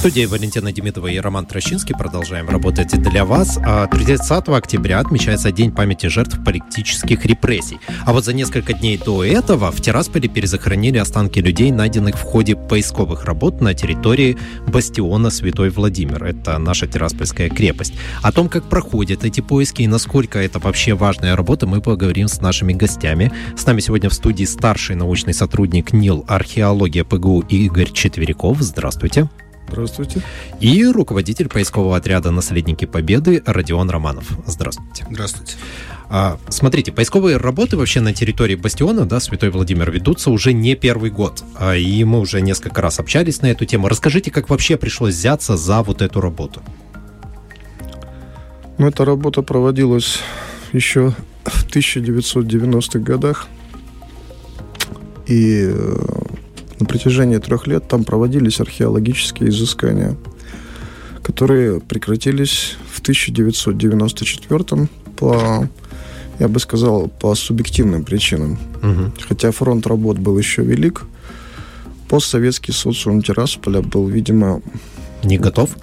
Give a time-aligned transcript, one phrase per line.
[0.00, 3.58] студии Валентина Демидова и Роман Трощинский продолжаем работать для вас.
[3.90, 7.78] 30 а октября отмечается День памяти жертв политических репрессий.
[8.06, 12.56] А вот за несколько дней до этого в Тирасполе перезахоронили останки людей, найденных в ходе
[12.56, 16.24] поисковых работ на территории бастиона Святой Владимир.
[16.24, 17.92] Это наша Тираспольская крепость.
[18.22, 22.40] О том, как проходят эти поиски и насколько это вообще важная работа, мы поговорим с
[22.40, 23.32] нашими гостями.
[23.54, 28.62] С нами сегодня в студии старший научный сотрудник НИЛ «Археология ПГУ» Игорь Четверяков.
[28.62, 29.28] Здравствуйте.
[29.70, 30.22] Здравствуйте.
[30.58, 34.28] И руководитель поискового отряда «Наследники Победы» Родион Романов.
[34.46, 35.06] Здравствуйте.
[35.08, 35.54] Здравствуйте.
[36.08, 41.10] А, смотрите, поисковые работы вообще на территории Бастиона, да, Святой Владимир, ведутся уже не первый
[41.10, 41.44] год.
[41.56, 43.88] А, и мы уже несколько раз общались на эту тему.
[43.88, 46.62] Расскажите, как вообще пришлось взяться за вот эту работу?
[48.78, 50.18] Ну, эта работа проводилась
[50.72, 53.46] еще в 1990-х годах.
[55.26, 55.96] И э,
[56.80, 60.16] на протяжении трех лет там проводились археологические изыскания,
[61.22, 65.68] которые прекратились в 1994 по,
[66.38, 68.58] я бы сказал, по субъективным причинам.
[68.82, 69.12] Угу.
[69.28, 71.02] Хотя фронт работ был еще велик,
[72.08, 74.62] постсоветский социум Тирасполя был, видимо...
[75.22, 75.76] Не готов?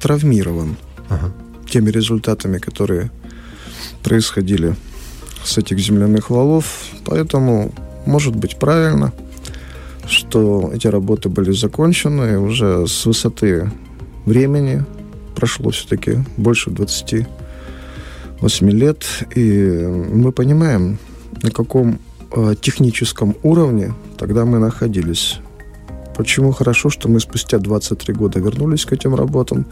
[0.00, 0.76] Травмирован
[1.08, 1.32] ага.
[1.68, 3.10] теми результатами, которые
[4.04, 4.76] происходили
[5.42, 6.64] с этих земляных валов.
[7.04, 7.74] Поэтому,
[8.06, 9.12] может быть, правильно–
[10.06, 13.70] что эти работы были закончены уже с высоты
[14.26, 14.84] времени.
[15.34, 20.98] Прошло все-таки больше 28 лет, и мы понимаем,
[21.42, 21.98] на каком
[22.30, 25.40] э, техническом уровне тогда мы находились.
[26.16, 29.66] Почему хорошо, что мы спустя 23 года вернулись к этим работам?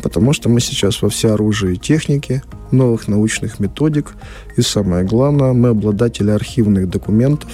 [0.00, 4.14] Потому что мы сейчас во всеоружии техники, новых научных методик,
[4.56, 7.50] и самое главное, мы обладатели архивных документов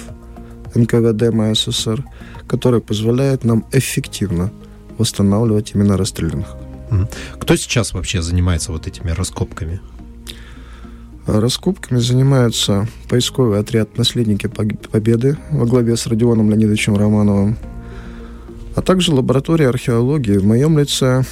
[0.75, 2.03] НКВД МССР,
[2.47, 4.51] которые позволяют нам эффективно
[4.97, 6.55] восстанавливать именно расстрелянных.
[7.39, 9.81] Кто сейчас вообще занимается вот этими раскопками?
[11.25, 17.57] Раскопками занимается поисковый отряд «Наследники Победы» во главе с Родионом Леонидовичем Романовым,
[18.75, 21.23] а также лаборатория археологии в моем лице,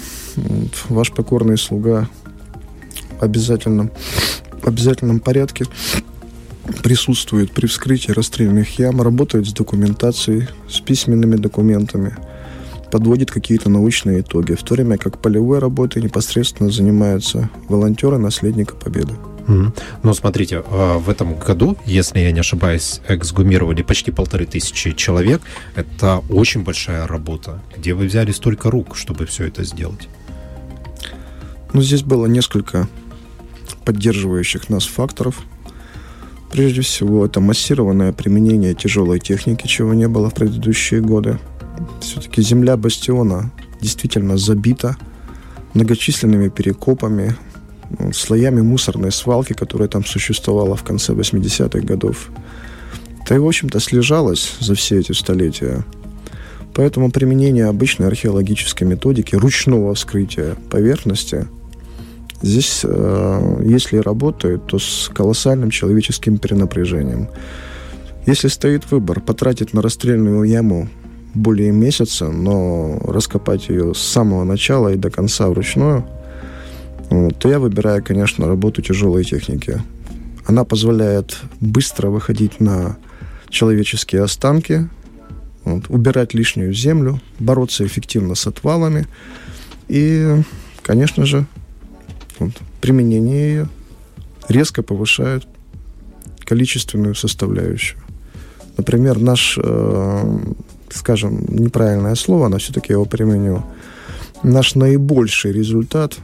[0.89, 2.09] ваш покорный слуга
[3.19, 3.91] в обязательном,
[4.63, 5.65] в обязательном порядке
[6.81, 12.15] присутствует при вскрытии расстрельных ям, работает с документацией, с письменными документами,
[12.91, 19.13] подводит какие-то научные итоги, в то время как полевой работой непосредственно занимаются волонтеры наследника Победы.
[19.47, 19.79] Mm-hmm.
[20.03, 25.41] Ну, смотрите, а, в этом году, если я не ошибаюсь, эксгумировали почти полторы тысячи человек.
[25.75, 27.61] Это очень большая работа.
[27.75, 30.07] Где вы взяли столько рук, чтобы все это сделать?
[31.73, 32.87] Ну, здесь было несколько
[33.83, 35.41] поддерживающих нас факторов.
[36.53, 41.39] Прежде всего, это массированное применение тяжелой техники, чего не было в предыдущие годы.
[41.99, 44.95] Все-таки земля бастиона действительно забита
[45.73, 47.35] многочисленными перекопами,
[47.97, 52.29] ну, слоями мусорной свалки, которая там существовала в конце 80-х годов.
[53.23, 55.83] Это и, в общем-то, слежалось за все эти столетия.
[56.75, 61.47] Поэтому применение обычной археологической методики ручного вскрытия поверхности–
[62.43, 67.29] Здесь, э, если работают, то с колоссальным человеческим перенапряжением.
[68.25, 70.89] Если стоит выбор потратить на расстрельную яму
[71.33, 76.05] более месяца, но раскопать ее с самого начала и до конца вручную,
[77.09, 79.81] то я выбираю, конечно, работу тяжелой техники.
[80.45, 82.97] Она позволяет быстро выходить на
[83.49, 84.89] человеческие останки,
[85.63, 89.07] вот, убирать лишнюю землю, бороться эффективно с отвалами
[89.87, 90.41] и,
[90.81, 91.45] конечно же,
[92.39, 92.51] вот,
[92.81, 93.69] применение ее
[94.49, 95.47] резко повышает
[96.45, 97.99] количественную составляющую.
[98.77, 100.39] Например, наш, э,
[100.91, 103.63] скажем, неправильное слово, но все-таки его применю.
[104.43, 106.17] Наш наибольший результат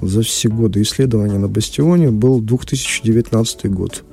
[0.00, 4.04] за все годы исследования на Бастионе был 2019 год.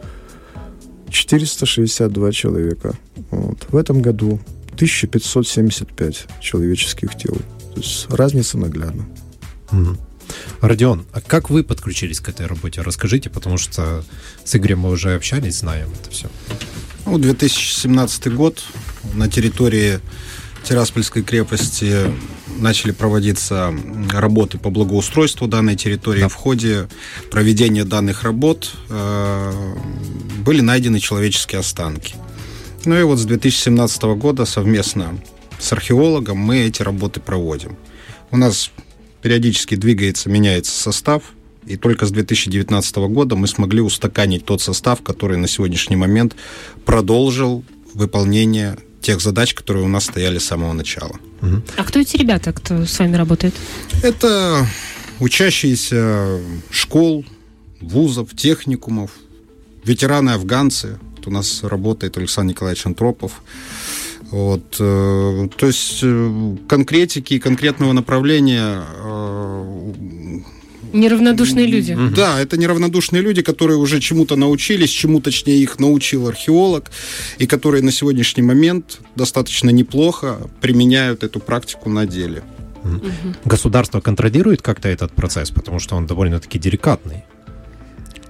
[1.10, 2.94] 462 человека.
[3.32, 3.66] Вот.
[3.70, 4.40] В этом году
[4.74, 7.36] 1575 человеческих тел.
[7.74, 9.06] То есть разница наглядна.
[9.72, 9.98] Угу.
[10.62, 12.82] Родион, а как вы подключились к этой работе?
[12.82, 14.04] Расскажите, потому что
[14.44, 16.30] с Игорем мы уже общались, знаем это все.
[17.06, 18.64] Ну, 2017 год
[19.14, 20.00] на территории
[20.64, 22.12] Тираспольской крепости
[22.60, 23.74] начали проводиться
[24.12, 26.22] работы по благоустройству данной территории.
[26.22, 26.28] Да.
[26.28, 26.90] В ходе
[27.32, 29.76] проведения данных работ э,
[30.40, 32.16] были найдены человеческие останки.
[32.86, 35.18] Ну и вот с 2017 года совместно
[35.60, 37.78] с археологом мы эти работы проводим.
[38.32, 38.72] У нас
[39.22, 41.24] периодически двигается, меняется состав,
[41.66, 46.36] и только с 2019 года мы смогли устаканить тот состав, который на сегодняшний момент
[46.86, 51.20] продолжил выполнение тех задач, которые у нас стояли с самого начала.
[51.78, 53.54] А кто эти ребята, кто с вами работает?
[54.02, 54.66] Это
[55.20, 56.40] учащиеся
[56.72, 57.26] школ,
[57.82, 59.12] вузов, техникумов,
[59.84, 61.00] ветераны-афганцы.
[61.18, 63.42] Вот у нас работает Александр Николаевич Антропов.
[64.32, 70.42] Вот, э, то есть э, конкретики, конкретного направления э,
[70.94, 71.98] Неравнодушные люди.
[72.16, 76.92] Да, это неравнодушные люди, которые уже чему-то научились, чему точнее их научил археолог,
[77.38, 82.42] и которые на сегодняшний момент достаточно неплохо применяют эту практику на деле.
[83.44, 87.26] Государство контролирует как-то этот процесс, потому что он довольно-таки деликатный.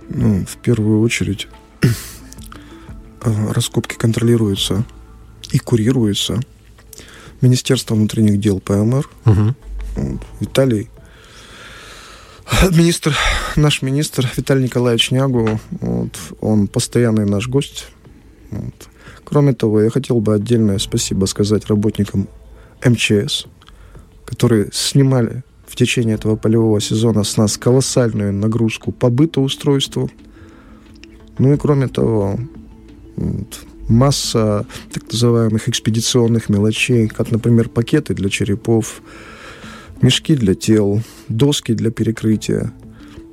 [0.10, 1.48] Ну, в первую очередь,
[3.22, 4.84] раскопки контролируются
[5.52, 6.40] и курируются
[7.42, 9.10] Министерством внутренних дел ПМР.
[9.26, 9.56] Угу.
[9.96, 10.90] Вот, Виталий
[12.72, 13.16] Министр,
[13.56, 17.88] наш министр Виталий Николаевич Нягу, вот, он постоянный наш гость.
[18.52, 18.74] Вот.
[19.24, 22.28] Кроме того, я хотел бы отдельное спасибо сказать работникам
[22.86, 23.46] МЧС,
[24.26, 30.10] которые снимали в течение этого полевого сезона с нас колоссальную нагрузку по бытоустройству.
[31.38, 32.40] Ну и кроме того,
[33.18, 39.02] вот, масса так называемых экспедиционных мелочей, как, например, пакеты для черепов,
[40.02, 42.74] мешки для тел, доски для перекрытия.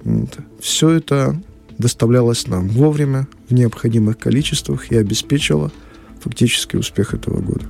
[0.04, 0.38] Вот.
[0.60, 1.40] Все это
[1.78, 5.72] доставлялось нам вовремя, в необходимых количествах и обеспечило
[6.20, 7.66] фактический успех этого года.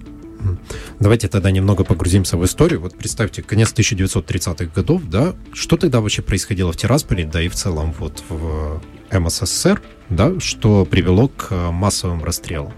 [1.01, 2.81] Давайте тогда немного погрузимся в историю.
[2.81, 7.55] Вот представьте, конец 1930-х годов, да, что тогда вообще происходило в Тирасполе, да и в
[7.55, 8.81] целом вот в
[9.11, 12.73] МССР, да, что привело к массовым расстрелам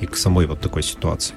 [0.00, 1.34] и к самой вот такой ситуации?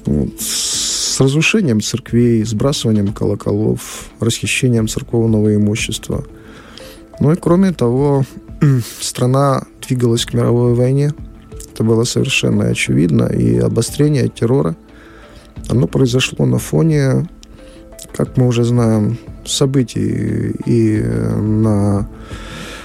[0.05, 0.39] Вот.
[0.39, 6.25] С разрушением церквей, сбрасыванием колоколов, расхищением церковного имущества.
[7.19, 8.23] Ну и кроме того,
[8.99, 11.13] страна двигалась к мировой войне.
[11.79, 13.27] Это было совершенно очевидно.
[13.27, 14.75] И обострение террора,
[15.69, 17.29] оно произошло на фоне,
[18.13, 22.09] как мы уже знаем, событий и на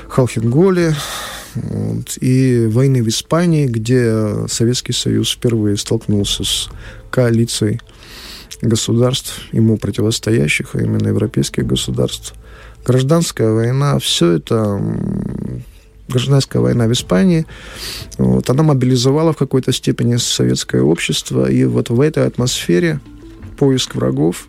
[0.08, 0.94] Халхинголе,
[1.56, 6.68] вот, и войны в Испании, где Советский Союз впервые столкнулся с
[7.10, 7.80] коалицией
[8.62, 12.32] государств, ему противостоящих, а именно европейских государств.
[12.86, 14.80] Гражданская война, все это
[16.08, 17.46] гражданская война в Испании,
[18.18, 23.00] вот, она мобилизовала в какой-то степени советское общество, и вот в этой атмосфере
[23.56, 24.48] поиск врагов,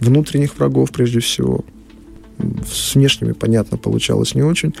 [0.00, 1.64] внутренних врагов прежде всего,
[2.70, 4.74] с внешними, понятно, получалось не очень,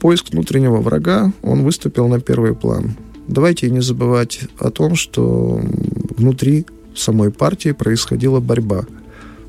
[0.00, 2.96] поиск внутреннего врага, он выступил на первый план.
[3.26, 5.60] Давайте не забывать о том, что
[6.16, 8.84] внутри самой партии происходила борьба.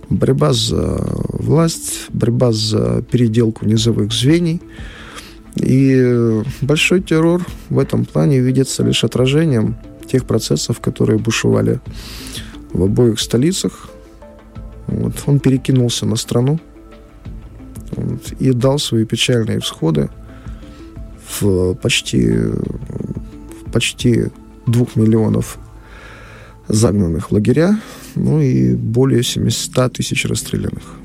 [0.09, 4.62] Борьба за власть, борьба за переделку низовых звеньев.
[5.55, 11.79] И большой террор в этом плане видится лишь отражением тех процессов, которые бушевали
[12.74, 13.89] в обоих столицах.
[14.88, 15.13] Вот.
[15.25, 16.59] Он перекинулся на страну
[17.91, 20.09] вот, и дал свои печальные всходы
[21.39, 24.25] в почти, в почти
[24.67, 25.57] двух миллионов
[26.67, 27.79] загнанных в лагеря,
[28.15, 30.95] ну и более 700 тысяч расстрелянных.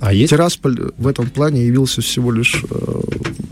[0.00, 0.30] А есть...
[0.30, 3.00] Тирасполь в этом плане явился всего лишь э,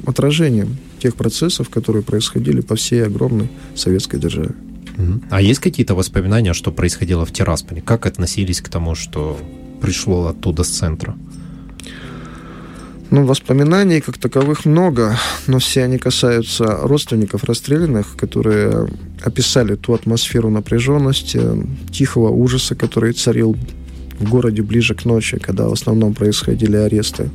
[0.07, 4.55] отражением тех процессов, которые происходили по всей огромной советской державе.
[5.31, 7.81] А есть какие-то воспоминания, что происходило в Тирасполе?
[7.81, 9.39] Как относились к тому, что
[9.81, 11.17] пришло оттуда с центра?
[13.11, 18.89] Ну, воспоминаний как таковых много, но все они касаются родственников расстрелянных, которые
[19.23, 21.41] описали ту атмосферу напряженности,
[21.91, 23.55] тихого ужаса, который царил
[24.19, 27.29] в городе ближе к ночи, когда в основном происходили аресты.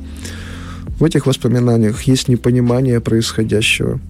[0.98, 4.00] В этих воспоминаниях есть непонимание происходящего,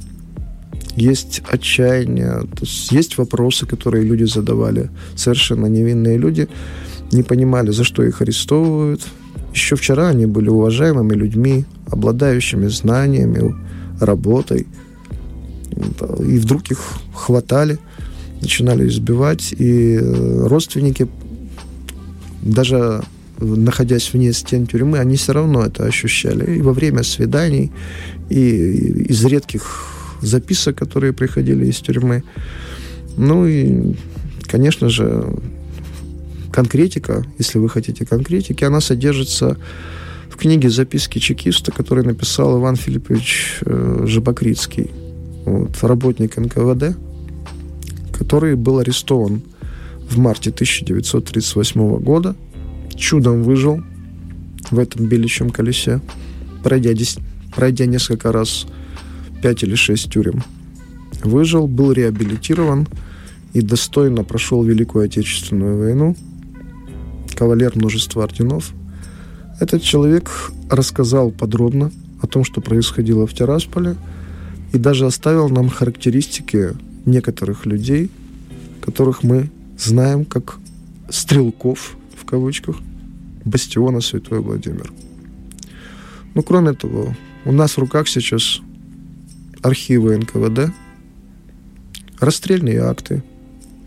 [0.97, 4.91] есть отчаяние, то есть, есть вопросы, которые люди задавали.
[5.15, 6.49] Совершенно невинные люди
[7.13, 9.03] не понимали, за что их арестовывают,
[9.53, 13.55] еще вчера они были уважаемыми людьми, обладающими знаниями,
[14.01, 14.67] работой.
[16.21, 16.81] И вдруг их
[17.15, 17.79] хватали,
[18.41, 21.09] начинали избивать, и родственники,
[22.43, 23.03] даже
[23.41, 26.57] находясь вне стен тюрьмы, они все равно это ощущали.
[26.57, 27.71] И во время свиданий,
[28.29, 32.23] и из редких записок, которые приходили из тюрьмы.
[33.17, 33.95] Ну и,
[34.43, 35.35] конечно же,
[36.53, 39.57] конкретика, если вы хотите конкретики, она содержится
[40.29, 44.91] в книге «Записки чекиста», которую написал Иван Филиппович э, Жабокритский,
[45.45, 46.97] вот, работник НКВД,
[48.17, 49.43] который был арестован
[50.09, 52.35] в марте 1938 года,
[52.99, 53.83] чудом выжил
[54.71, 56.01] в этом беличьем колесе,
[56.63, 56.91] пройдя,
[57.55, 58.67] пройдя несколько раз
[59.43, 60.43] 5 или 6 тюрем.
[61.23, 62.87] Выжил, был реабилитирован
[63.53, 66.17] и достойно прошел Великую Отечественную войну.
[67.35, 68.73] Кавалер множества орденов.
[69.61, 70.31] Этот человек
[70.71, 71.91] рассказал подробно
[72.21, 73.97] о том, что происходило в Тирасполе,
[74.73, 76.75] и даже оставил нам характеристики
[77.07, 78.11] некоторых людей,
[78.83, 80.59] которых мы знаем как
[81.09, 82.77] стрелков, в кавычках,
[83.49, 84.93] бастиона Святой Владимир.
[86.35, 88.61] Ну, кроме того, у нас в руках сейчас
[89.63, 90.73] архивы НКВД,
[92.21, 93.23] расстрельные акты,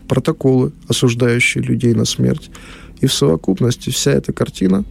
[0.08, 2.50] протоколы, осуждающие людей на смерть.
[3.00, 4.84] И в совокупности вся эта картина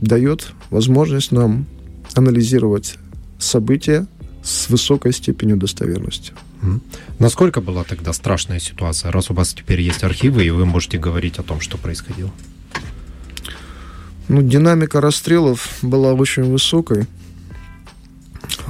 [0.00, 1.66] дает возможность нам
[2.14, 2.96] анализировать
[3.38, 4.06] события
[4.42, 6.32] с высокой степенью достоверности.
[7.18, 11.38] Насколько была тогда страшная ситуация, раз у вас теперь есть архивы, и вы можете говорить
[11.38, 12.30] о том, что происходило?
[14.32, 17.08] Ну, динамика расстрелов была очень высокой.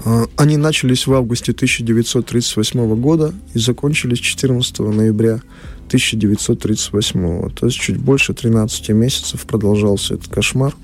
[0.07, 5.43] А, они начались в августе 1938 года и закончились 14 ноября
[5.89, 7.51] 1938.
[7.51, 10.75] То есть чуть больше 13 месяцев продолжался этот кошмар.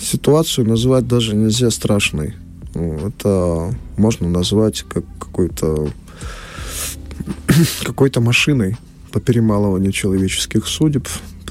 [0.00, 2.34] Ситуацию назвать даже нельзя страшной.
[2.72, 5.90] Это можно назвать как какой-то
[7.84, 8.78] какой-то машиной
[9.12, 11.06] по перемалыванию человеческих судеб,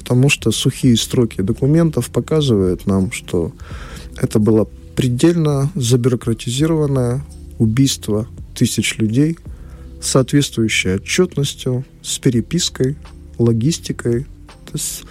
[0.06, 3.50] потому что сухие строки документов показывают нам, что
[4.16, 7.24] это было предельно забюрократизированное
[7.58, 9.36] убийство тысяч людей,
[10.00, 12.94] соответствующее отчетностью, с перепиской,
[13.36, 14.26] логистикой.
[14.66, 15.02] То есть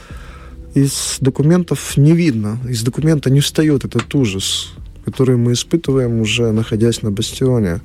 [0.75, 4.69] из документов не видно, из документа не встает этот ужас,
[5.03, 7.81] который мы испытываем уже находясь на бастионе,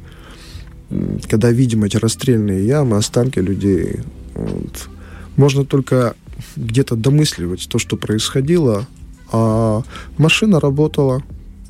[1.28, 3.96] когда видим эти расстрельные ямы, останки людей.
[4.36, 4.88] Вот.
[5.34, 6.14] Можно только
[6.56, 8.86] где-то домысливать то, что происходило,
[9.32, 9.82] а
[10.18, 11.22] машина работала,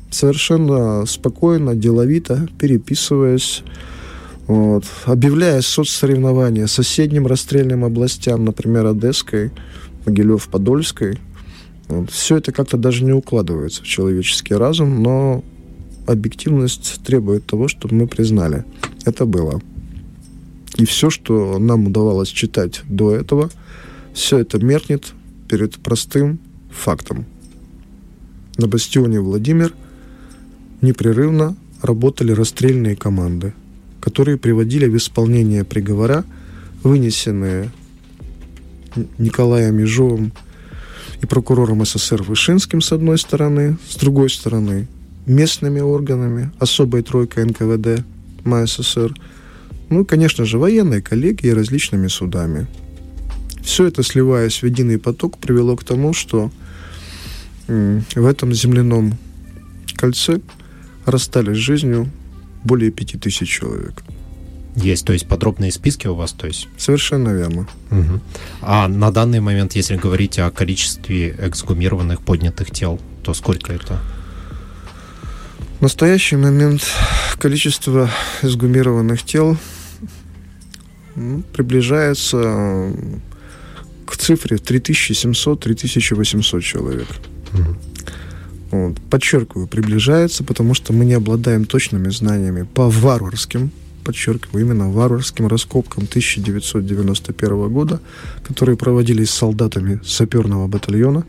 [0.09, 3.63] совершенно спокойно, деловито, переписываясь,
[4.47, 9.51] вот, объявляя соцсоревнования соседним расстрельным областям, например, Одесской,
[10.05, 11.17] Могилев-Подольской.
[11.87, 15.43] Вот, все это как-то даже не укладывается в человеческий разум, но
[16.07, 18.65] объективность требует того, чтобы мы признали.
[19.05, 19.61] Это было.
[20.77, 23.49] И все, что нам удавалось читать до этого,
[24.13, 25.13] все это меркнет
[25.47, 26.39] перед простым
[26.71, 27.25] фактом.
[28.57, 29.73] На бастионе Владимир–
[30.81, 33.53] непрерывно работали расстрельные команды,
[33.99, 36.25] которые приводили в исполнение приговора,
[36.83, 37.71] вынесенные
[39.17, 40.33] Николаем Ежовым
[41.21, 44.87] и прокурором СССР Вышинским с одной стороны, с другой стороны
[45.25, 48.03] местными органами, особой тройкой НКВД
[48.43, 49.13] МАССР,
[49.89, 52.67] ну и, конечно же, военной коллегией и различными судами.
[53.63, 56.51] Все это, сливаясь в единый поток, привело к тому, что
[57.67, 59.17] в этом земляном
[59.95, 60.41] кольце
[61.05, 62.09] расстались с жизнью
[62.63, 64.03] более пяти тысяч человек.
[64.75, 66.67] Есть, то есть подробные списки у вас, то есть?
[66.77, 67.67] Совершенно верно.
[67.91, 68.21] Угу.
[68.61, 73.99] А на данный момент, если говорить о количестве эксгумированных поднятых тел, то сколько это?
[75.79, 76.83] В настоящий момент
[77.37, 78.09] количество
[78.41, 79.57] эксгумированных тел
[81.53, 82.93] приближается
[84.21, 87.07] цифре 3700-3800 человек.
[87.53, 87.75] Угу.
[88.71, 88.97] Вот.
[89.09, 93.71] Подчеркиваю, приближается, потому что мы не обладаем точными знаниями по варварским,
[94.03, 97.99] подчеркиваю, именно варварским раскопкам 1991 года,
[98.47, 101.25] которые проводились солдатами саперного батальона.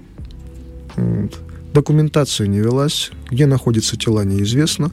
[0.97, 1.39] Вот.
[1.75, 4.91] Документация не велась, где находятся тела неизвестно,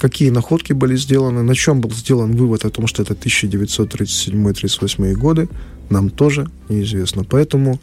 [0.00, 5.48] какие находки были сделаны, на чем был сделан вывод о том, что это 1937-38 годы,
[5.90, 7.24] нам тоже неизвестно.
[7.24, 7.80] Поэтому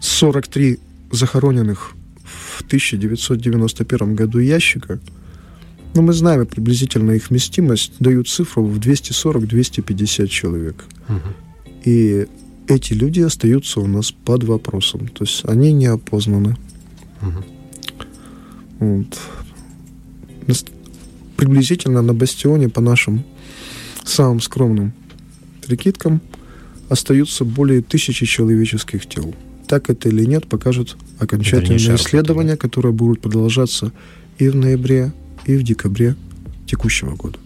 [0.00, 0.78] 43
[1.10, 1.92] захороненных
[2.24, 5.00] в 1991 году ящика,
[5.94, 10.84] но мы знаем приблизительно их вместимость, дают цифру в 240-250 человек.
[11.08, 11.18] Угу.
[11.84, 12.26] И
[12.68, 15.08] эти люди остаются у нас под вопросом.
[15.08, 16.56] То есть они не опознаны.
[17.22, 17.44] Угу.
[18.80, 19.18] Вот.
[21.36, 23.24] Приблизительно на бастионе, по нашим
[24.04, 24.92] самым скромным
[25.66, 26.20] прикидкам
[26.88, 29.34] остаются более тысячи человеческих тел.
[29.66, 33.92] Так это или нет, покажут окончательные Дальнейшая работа, исследования, которые будут продолжаться
[34.38, 35.12] и в ноябре,
[35.44, 36.16] и в декабре
[36.66, 37.38] текущего года.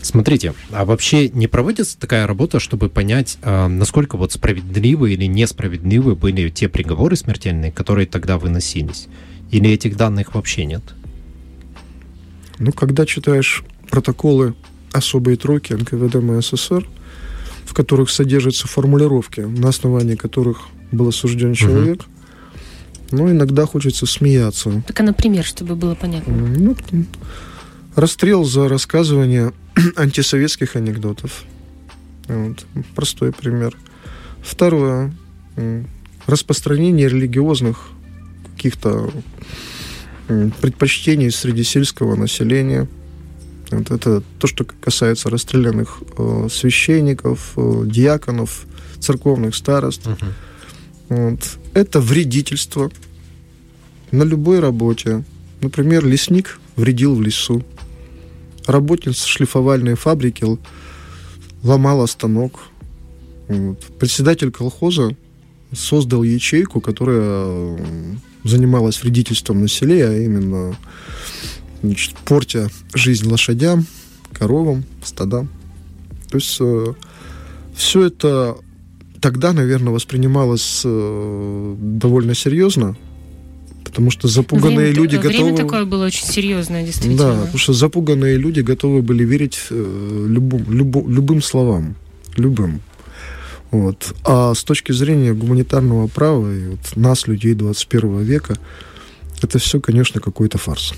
[0.00, 6.14] Смотрите, а вообще не проводится такая работа, чтобы понять, а, насколько вот справедливы или несправедливы
[6.14, 9.08] были те приговоры смертельные, которые тогда выносились?
[9.50, 10.82] Или этих данных вообще нет?
[12.58, 14.54] Ну, когда читаешь протоколы
[14.92, 16.86] особой тройки НКВД МССР,
[17.68, 22.00] в которых содержатся формулировки, на основании которых был осужден человек,
[23.10, 24.82] ну, иногда хочется смеяться.
[24.86, 26.32] Так, а, например, чтобы было понятно.
[26.32, 26.76] Ну,
[27.94, 29.52] расстрел за рассказывание
[29.96, 31.44] антисоветских анекдотов.
[32.26, 32.64] Вот.
[32.94, 33.76] Простой пример.
[34.42, 35.12] Второе.
[36.26, 37.90] Распространение религиозных
[38.54, 39.10] каких-то
[40.26, 42.88] предпочтений среди сельского населения.
[43.70, 48.66] Вот это то, что касается расстрелянных э, священников, э, диаконов,
[48.98, 50.02] церковных старост.
[51.08, 51.58] Вот.
[51.74, 52.90] Это вредительство
[54.10, 55.24] на любой работе.
[55.60, 57.64] Например, лесник вредил в лесу.
[58.66, 60.44] Работница шлифовальной фабрики
[61.62, 62.60] ломала станок.
[63.48, 63.84] Вот.
[63.98, 65.16] Председатель колхоза
[65.72, 67.78] создал ячейку, которая
[68.44, 70.76] занималась вредительством на селе, а именно
[71.82, 73.86] значит, портя жизнь лошадям,
[74.32, 75.48] коровам, стадам.
[76.30, 76.60] То есть
[77.74, 78.56] все это
[79.20, 82.96] тогда, наверное, воспринималось э, довольно серьезно,
[83.84, 85.56] потому что запуганные время, люди время готовы...
[85.56, 87.18] такое было очень серьезное, действительно.
[87.18, 91.96] Да, потому что запуганные люди готовы были верить э, любым, любу- любым словам,
[92.36, 92.80] любым.
[93.70, 94.14] Вот.
[94.24, 98.56] А с точки зрения гуманитарного права и вот нас, людей 21 века,
[99.42, 100.94] это все, конечно, какой-то фарс.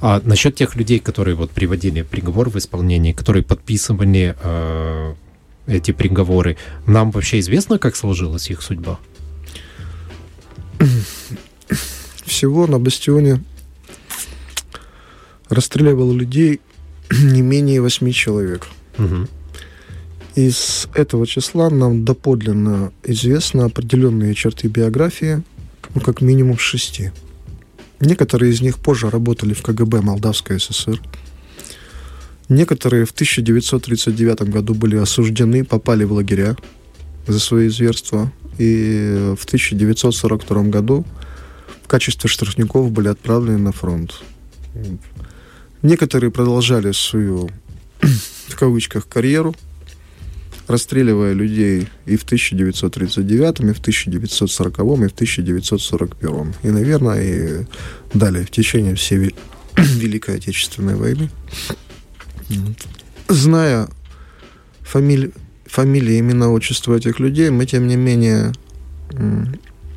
[0.00, 5.14] А насчет тех людей, которые вот приводили приговор в исполнение, которые подписывали э,
[5.66, 8.98] эти приговоры, нам вообще известно, как сложилась их судьба?
[12.24, 13.42] Всего на бастионе
[15.48, 16.60] расстреливал людей
[17.10, 18.66] не менее восьми человек.
[18.98, 19.28] Мгм.
[20.34, 25.42] Из этого числа нам доподлинно известно определенные черты биографии,
[25.94, 27.12] ну, как минимум шести.
[28.02, 31.00] Некоторые из них позже работали в КГБ Молдавской ССР.
[32.48, 36.56] Некоторые в 1939 году были осуждены, попали в лагеря
[37.28, 38.32] за свои зверства.
[38.58, 41.04] И в 1942 году
[41.84, 44.20] в качестве штрафников были отправлены на фронт.
[45.82, 47.50] Некоторые продолжали свою,
[48.48, 49.54] в кавычках, карьеру,
[50.68, 56.54] расстреливая людей и в 1939, и в 1940, и в 1941.
[56.62, 57.66] И, наверное, и
[58.14, 59.34] далее, в течение всей Ве-
[59.76, 61.30] Великой Отечественной войны.
[63.28, 63.88] Зная
[64.82, 65.32] фамили-
[65.66, 68.52] фамилии, имена, отчества этих людей, мы, тем не менее,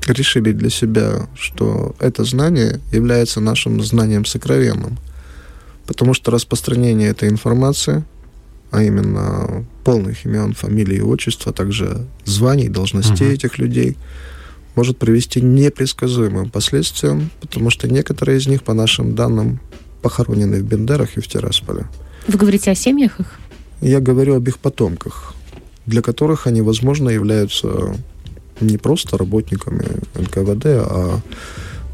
[0.07, 4.97] решили для себя, что это знание является нашим знанием сокровенным.
[5.87, 8.03] Потому что распространение этой информации,
[8.75, 13.35] а именно полных имен, фамилий и отчеств, а также званий, должностей Мгм.
[13.35, 13.97] этих людей,
[14.75, 19.59] может привести к непредсказуемым последствиям, потому что некоторые из них, по нашим данным,
[20.01, 21.85] похоронены в Бендерах и в Тирасполе.
[22.27, 23.39] Вы говорите о семьях их?
[23.81, 25.33] Я говорю об их потомках,
[25.85, 27.95] для которых они, возможно, являются
[28.59, 29.85] не просто работниками
[30.15, 31.21] НКВД, а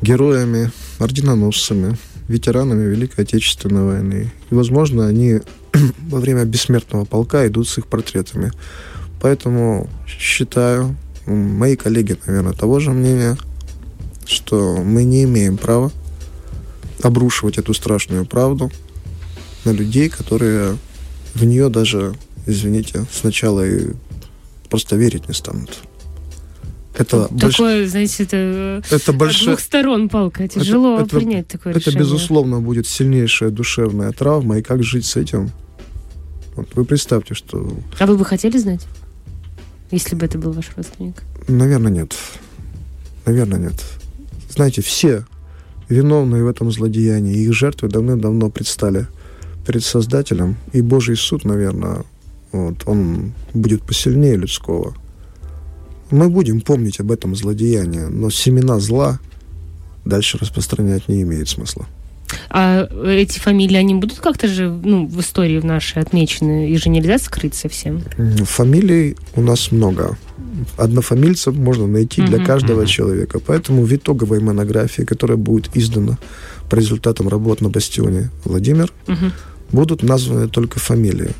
[0.01, 4.31] героями, орденоносцами, ветеранами Великой Отечественной войны.
[4.49, 5.41] И, возможно, они
[6.09, 8.51] во время бессмертного полка идут с их портретами.
[9.21, 13.37] Поэтому считаю, мои коллеги, наверное, того же мнения,
[14.25, 15.91] что мы не имеем права
[17.03, 18.71] обрушивать эту страшную правду
[19.65, 20.77] на людей, которые
[21.33, 23.91] в нее даже, извините, сначала и
[24.69, 25.79] просто верить не станут.
[26.97, 29.45] Это, больш- Такое, знаете, это это с большая...
[29.47, 30.47] двух сторон палка.
[30.47, 31.99] Тяжело это- принять такое Это, решение.
[32.01, 34.57] безусловно, будет сильнейшая душевная травма.
[34.57, 35.51] И как жить с этим?
[36.55, 38.85] Вот вы представьте, что, А вы бы хотели знать?
[39.89, 41.23] Если бы это был ваш родственник.
[41.47, 42.13] наверное, нет.
[43.25, 43.75] Наверное, нет.
[44.49, 45.25] Знаете, все
[45.87, 49.07] виновные в этом злодеянии, их жертвы давным-давно предстали
[49.65, 50.55] перед Создателем.
[50.73, 52.03] И Божий суд, наверное,
[52.51, 54.95] вот, он будет посильнее людского.
[56.11, 59.19] Мы будем помнить об этом злодеянии, но семена зла
[60.05, 61.87] дальше распространять не имеет смысла.
[62.49, 66.69] А эти фамилии, они будут как-то же ну, в истории в нашей отмечены?
[66.69, 68.01] Их же нельзя скрыть совсем.
[68.43, 70.17] Фамилий у нас много.
[70.77, 73.39] Однофамильцев можно найти для каждого человека.
[73.39, 76.17] Поэтому в итоговой монографии, которая будет издана
[76.69, 78.91] по результатам работ на бастионе Владимир,
[79.71, 81.31] будут названы только фамилии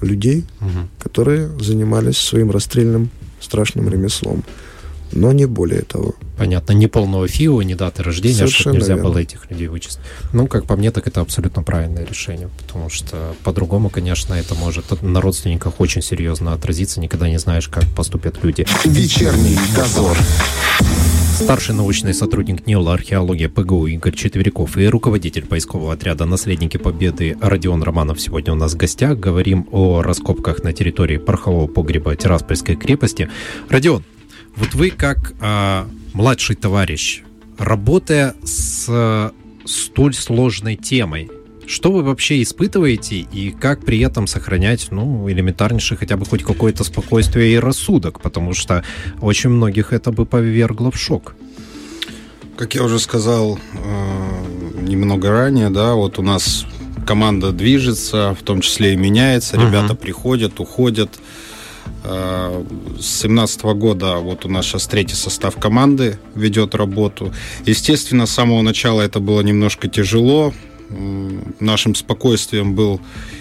[0.00, 0.44] людей,
[0.98, 4.44] которые занимались своим расстрельным страшным ремеслом.
[5.12, 6.16] Но не более того.
[6.36, 9.10] Понятно, ни полного ФИО, ни даты рождения, чтобы Совершенно нельзя верно.
[9.10, 10.00] было этих людей вычислить.
[10.32, 15.00] Ну, как по мне, так это абсолютно правильное решение, потому что по-другому, конечно, это может
[15.02, 18.66] на родственниках очень серьезно отразиться, никогда не знаешь, как поступят люди.
[18.84, 20.18] Вечерний дозор.
[21.36, 27.82] Старший научный сотрудник НИОЛа археология ПГУ Игорь Четверяков и руководитель поискового отряда «Наследники Победы» Родион
[27.82, 29.18] Романов сегодня у нас в гостях.
[29.18, 33.28] Говорим о раскопках на территории порохового погреба Тираспольской крепости.
[33.68, 34.02] Родион,
[34.56, 37.22] вот вы как а, младший товарищ,
[37.58, 39.32] работая с а,
[39.66, 41.30] столь сложной темой,
[41.66, 46.84] что вы вообще испытываете и как при этом сохранять, ну, элементарнейшее хотя бы хоть какое-то
[46.84, 48.84] спокойствие и рассудок, потому что
[49.20, 51.34] очень многих это бы повергло в шок.
[52.56, 56.64] Как я уже сказал э, немного ранее, да, вот у нас
[57.06, 59.66] команда движется, в том числе и меняется, Мгм.
[59.68, 61.10] ребята приходят, уходят.
[62.04, 62.64] Э,
[62.98, 67.32] С 2017 года вот у нас сейчас третий состав команды ведет работу.
[67.66, 70.54] Естественно, с самого начала это было немножко тяжело.
[70.88, 73.00] Нашим спокойствием был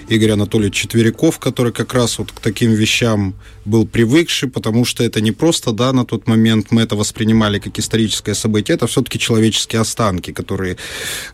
[0.10, 5.22] Игорь Анатольевич Четверяков, который как раз вот к таким вещам был привыкший, потому что это
[5.22, 9.82] не просто, да, на тот момент мы это воспринимали как историческое событие, это все-таки человеческие
[9.82, 10.78] останки, которые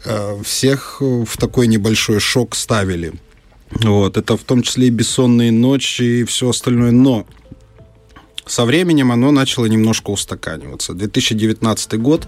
[0.04, 3.14] э, всех в такой небольшой шок ставили.
[3.72, 7.26] Вот, это в том числе и бессонные ночи и все остальное, но
[8.46, 10.94] со временем оно начало немножко устаканиваться.
[10.94, 12.28] 2019 год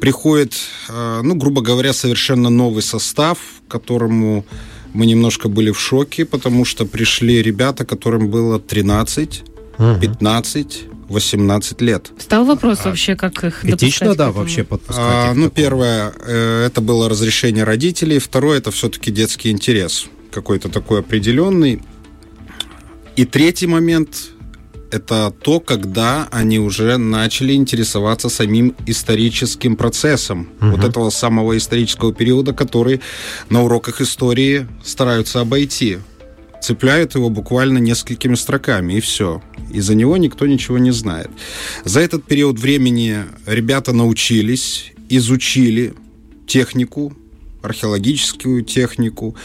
[0.00, 0.54] приходит,
[0.88, 4.44] э, ну, грубо говоря, совершенно новый состав, которому
[4.92, 9.44] мы немножко были в шоке, потому что пришли ребята, которым было 13,
[9.78, 12.10] 15, 18 лет.
[12.18, 14.98] Стал вопрос вообще, как их Этично, да, вообще подпускать.
[14.98, 18.18] А, ну, первое, э, это было разрешение родителей.
[18.18, 20.06] Второе, это все-таки детский интерес.
[20.30, 21.82] Какой-то такой определенный.
[23.14, 24.30] И третий момент,
[24.90, 30.48] это то, когда они уже начали интересоваться самим историческим процессом.
[30.60, 30.72] Мгм.
[30.72, 33.00] Вот этого самого исторического периода, который
[33.50, 35.98] на уроках истории стараются обойти.
[36.62, 39.42] Цепляют его буквально несколькими строками, и все.
[39.72, 41.30] И за него никто ничего не знает.
[41.84, 45.94] За этот период времени ребята научились, изучили
[46.46, 47.12] технику,
[47.66, 49.36] археологическую технику,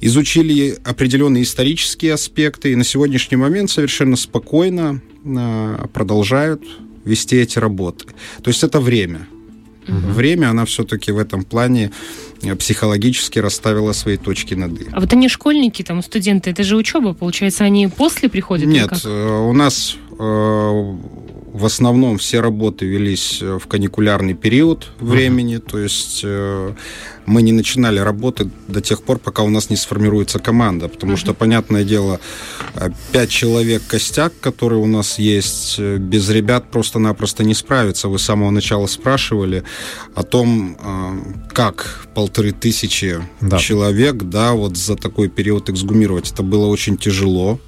[0.00, 6.62] изучили определенные исторические аспекты, и на сегодняшний момент совершенно спокойно а, продолжают
[7.04, 8.06] вести эти работы.
[8.42, 9.26] То есть это время.
[9.88, 11.90] Время, она все-таки в этом плане
[12.42, 14.86] э, психологически расставила свои точки над «и».
[14.92, 18.66] А вот они школьники, там, студенты, это же учеба, получается, они после приходят?
[18.66, 25.78] Нет, э, у нас в основном все работы велись э, в каникулярный период времени, то
[25.78, 26.72] есть э,
[27.26, 31.34] мы не начинали работы до тех пор, пока у нас не сформируется команда, потому что,
[31.34, 32.20] понятное дело,
[32.74, 38.08] э, пять человек костяк, которые у нас есть, э, без ребят просто-напросто не справиться.
[38.08, 39.62] Вы с самого начала спрашивали
[40.14, 41.18] о том, э,
[41.52, 43.58] как полторы тысячи Да.
[43.58, 46.30] человек, да, вот за такой период эксгумировать.
[46.32, 47.58] Это было очень тяжело,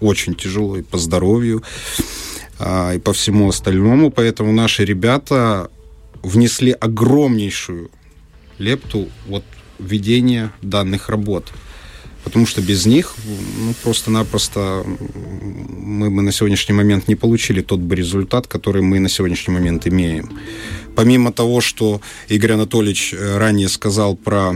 [0.00, 1.62] очень тяжело и по здоровью,
[2.58, 4.10] а, и по всему остальному.
[4.10, 5.70] Поэтому наши ребята
[6.22, 7.90] внесли огромнейшую
[8.58, 9.44] лепту вот
[9.78, 11.52] в ведение данных работ.
[12.24, 13.14] Потому что без них
[13.58, 19.08] ну, просто-напросто мы бы на сегодняшний момент не получили тот бы результат, который мы на
[19.08, 20.38] сегодняшний момент имеем.
[20.94, 24.54] Помимо того, что Игорь Анатольевич э, ранее сказал про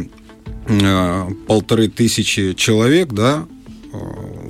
[0.67, 3.47] э, полторы тысячи человек, да,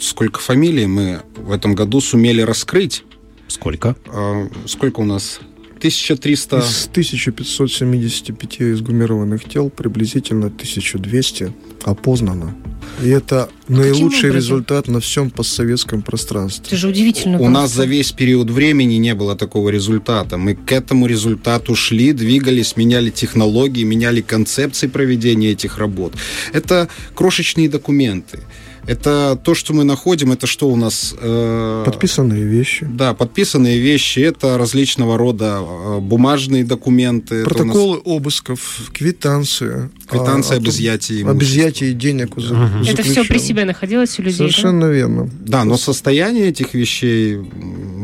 [0.00, 3.04] сколько фамилий мы в этом году сумели раскрыть.
[3.48, 3.96] Сколько?
[4.06, 5.40] Э, Сколько у нас?
[5.78, 6.58] 1300...
[6.58, 11.52] Из 1575 изгумированных тел приблизительно 1200
[11.84, 12.56] опознано.
[13.02, 14.36] И это наилучший образом?
[14.36, 16.64] результат на всем постсоветском пространстве.
[16.68, 17.38] Это же удивительно.
[17.38, 17.76] У нас просто.
[17.76, 20.38] за весь период времени не было такого результата.
[20.38, 26.14] Мы к этому результату шли, двигались, меняли технологии, меняли концепции проведения этих работ.
[26.52, 28.40] Это крошечные документы.
[28.86, 31.14] Это то, что мы находим, это что у нас?
[31.18, 32.86] э, Подписанные вещи.
[32.90, 37.36] Да, подписанные вещи, это различного рода э, бумажные документы.
[37.36, 39.90] у нас Протоколы обысков, квитанции.
[40.08, 44.18] Квитанция а, об изъятии Об изъятии денег у за- у Это все при себе находилось
[44.18, 44.44] у людей, да?
[44.44, 45.30] Совершенно верно.
[45.40, 47.38] Да, но состояние этих вещей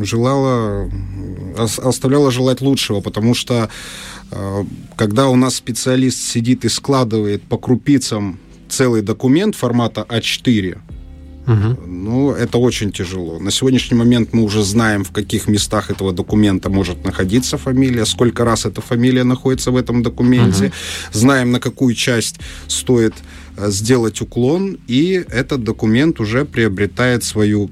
[0.03, 0.91] желало,
[1.59, 3.69] ос- оставляло желать лучшего, потому что
[4.31, 4.65] э,
[4.97, 8.39] когда у нас специалист сидит и складывает по крупицам
[8.71, 10.79] целый документ формата А4,
[11.47, 11.87] Угу.
[11.87, 13.39] Ну, это очень тяжело.
[13.41, 18.45] На сегодняшний момент мы уже знаем, в каких местах этого документа может находиться фамилия, сколько
[18.45, 20.73] раз эта фамилия находится в этом документе, угу.
[21.13, 22.37] знаем, на какую часть
[22.69, 23.15] стоит
[23.57, 27.71] э, сделать уклон, и этот документ уже приобретает свою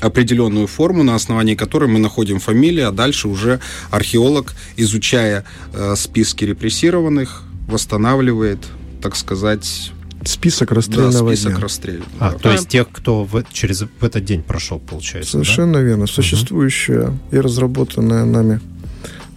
[0.00, 6.44] определенную форму, на основании которой мы находим фамилии, а дальше уже археолог, изучая э, списки
[6.44, 8.58] репрессированных, восстанавливает,
[9.02, 9.92] так сказать,
[10.24, 11.62] Список расстрельного да, список дня.
[11.62, 12.10] расстрельного.
[12.18, 12.38] А, да.
[12.38, 15.32] то есть тех, кто в, через в этот день прошел, получается.
[15.32, 16.06] Совершенно верно.
[16.06, 18.60] Существующая и разработанная нами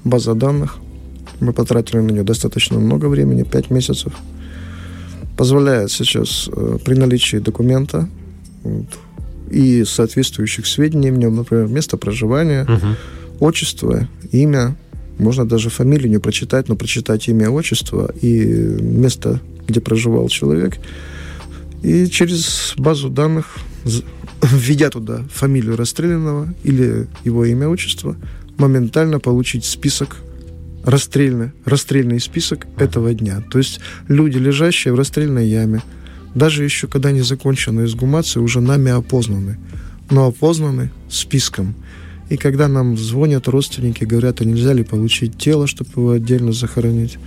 [0.04, 0.78] база данных,
[1.39, 4.13] мы потратили на нее достаточно много времени, 5 месяцев,
[5.36, 8.10] позволяет сейчас э, при наличии документа
[8.63, 8.88] вот,
[9.52, 12.73] и соответствующих сведений в нем, например, место проживания, Да?
[12.73, 12.95] Мгм.
[13.39, 14.76] отчество, имя,
[15.17, 20.77] можно даже фамилию не прочитать, но прочитать имя, отчество и место, где проживал человек.
[21.84, 23.58] И через базу данных,
[24.41, 28.15] введя туда фамилию расстрелянного или его имя, отчество,
[28.58, 30.17] моментально получить список
[30.84, 33.43] расстрельный, расстрельный список этого дня.
[33.51, 35.82] То есть люди, лежащие в расстрельной яме,
[36.34, 39.58] даже еще когда не закончена изгумация, уже нами опознаны.
[40.10, 41.75] Но опознаны списком.
[42.30, 47.18] И когда нам звонят родственники, говорят, а нельзя ли получить тело, чтобы его отдельно захоронить,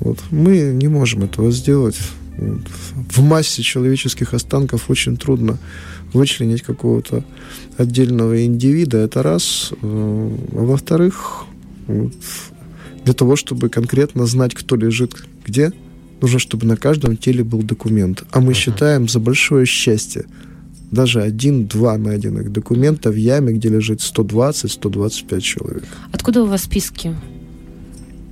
[0.00, 1.96] вот, мы не можем этого сделать.
[2.36, 2.60] Вот.
[3.10, 5.58] В массе человеческих останков очень трудно
[6.12, 7.24] вычленить какого-то
[7.78, 8.98] отдельного индивида.
[8.98, 9.72] Это раз.
[9.82, 11.44] А во-вторых,
[11.86, 12.12] вот,
[13.04, 15.14] для того, чтобы конкретно знать, кто лежит
[15.46, 15.72] где,
[16.20, 18.24] нужно, чтобы на каждом теле был документ.
[18.30, 18.54] А мы Мгм.
[18.54, 20.24] считаем за большое счастье
[20.90, 25.84] даже один-два найденных документа в яме, где лежит 120-125 человек.
[26.12, 27.14] Откуда у вас списки?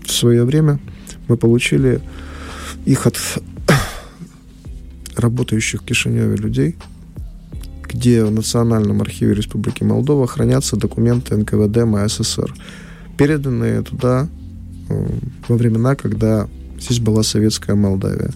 [0.05, 0.79] В свое время
[1.29, 2.01] мы получили
[2.85, 3.19] их от
[5.17, 6.77] работающих в Кишиневе людей,
[7.83, 12.55] где в Национальном архиве Республики Молдова хранятся документы НКВД МССР,
[13.19, 14.29] переданные туда
[14.89, 15.07] э,
[15.49, 16.49] во времена, когда
[16.81, 18.31] здесь была советская Молдавия.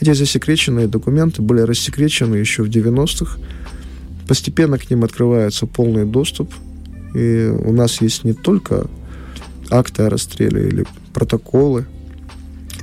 [0.00, 3.38] Эти засекреченные документы были рассекречены еще в 90-х.
[4.28, 6.52] Постепенно к ним открывается полный доступ.
[7.14, 8.88] И у нас есть не только
[9.70, 11.86] акты о расстреле или протоколы,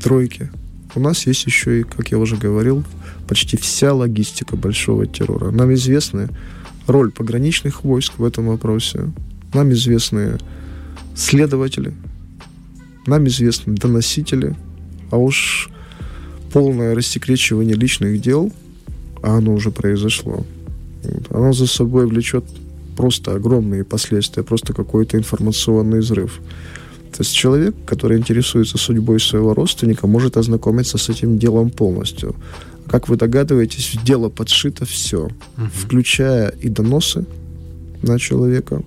[0.01, 0.49] тройки.
[0.95, 2.83] У нас есть еще и, как я уже говорил,
[3.27, 5.51] почти вся логистика большого террора.
[5.51, 6.29] Нам известны
[6.87, 9.11] роль пограничных войск в этом вопросе.
[9.53, 10.37] Нам известны
[11.15, 11.93] следователи.
[13.07, 14.55] Нам известны доносители.
[15.11, 15.69] А уж
[16.53, 18.51] полное рассекречивание личных дел,
[19.23, 20.45] а оно уже произошло,
[21.03, 22.45] вот, оно за собой влечет
[22.95, 26.39] просто огромные последствия, просто какой-то информационный взрыв.
[27.11, 32.35] То есть человек, который интересуется судьбой своего родственника, может ознакомиться с этим делом полностью.
[32.87, 35.69] Как вы догадываетесь, в дело подшито все, Мгм.
[35.73, 37.25] включая и доносы
[38.03, 38.81] на человека,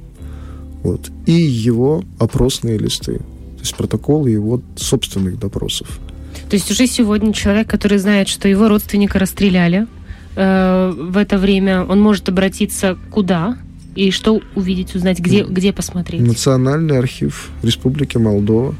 [0.82, 5.98] вот, и его опросные листы, то есть протоколы его собственных допросов.
[6.48, 9.86] То есть уже сегодня человек, который знает, что его родственника расстреляли,
[10.36, 13.56] э, в это время он может обратиться куда
[13.96, 16.20] и что увидеть, узнать, где, где посмотреть.
[16.20, 18.74] Национальный архив Республики Молдова.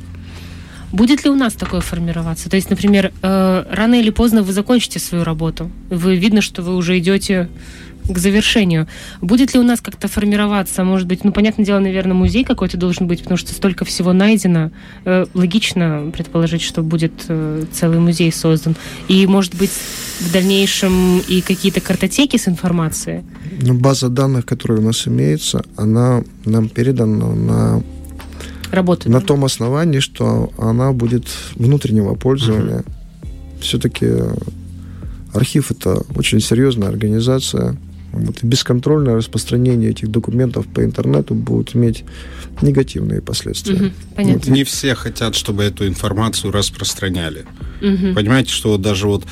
[0.93, 2.49] Будет ли у нас такое формироваться?
[2.49, 6.77] То есть, например, э, рано или поздно вы закончите свою работу, вы видно, что вы
[6.77, 7.49] уже идете
[8.09, 8.87] к завершению.
[9.21, 13.07] Будет ли у нас как-то формироваться, может быть, ну, понятное дело, наверное, музей какой-то должен
[13.07, 14.71] быть, потому что столько всего найдено.
[15.05, 18.77] Э, логично предположить, что будет э, целый музей создан.
[19.09, 19.73] И, может быть,
[20.21, 23.23] в дальнейшем и какие-то картотеки с информацией.
[23.61, 27.83] Но база данных, которая у нас имеется, она нам передана на,
[28.71, 29.09] Работы.
[29.09, 29.27] на да?
[29.27, 32.85] том основании, что она будет внутреннего пользования.
[33.61, 34.07] Все-таки
[35.33, 37.77] архив это очень серьезная организация.
[38.17, 42.05] Вот, бесконтрольное распространение этих документов по интернету будет иметь
[42.63, 43.75] негативные последствия.
[43.77, 44.51] Мгм, понятно.
[44.51, 47.45] Не все хотят, чтобы эту информацию распространяли.
[47.81, 48.15] Мгм.
[48.15, 49.25] Понимаете, что вот даже вот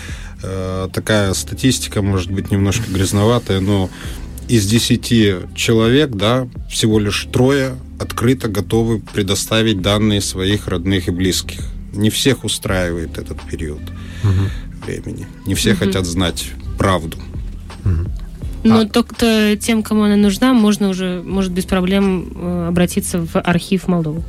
[0.43, 3.89] э, такая статистика может быть немножко грязноватая, но
[4.49, 11.61] из 10 человек, да, всего лишь трое открыто готовы предоставить данные своих родных и близких.
[11.95, 13.81] Не всех устраивает этот период
[14.23, 14.51] Мгм.
[14.85, 15.27] времени.
[15.47, 15.79] Не все Мгм.
[15.79, 17.17] хотят знать правду.
[17.85, 18.09] Мгм.
[18.65, 23.37] Но А- только тем, кому она нужна, можно уже, может, без проблем э, обратиться в
[23.39, 24.23] архив Молдовы.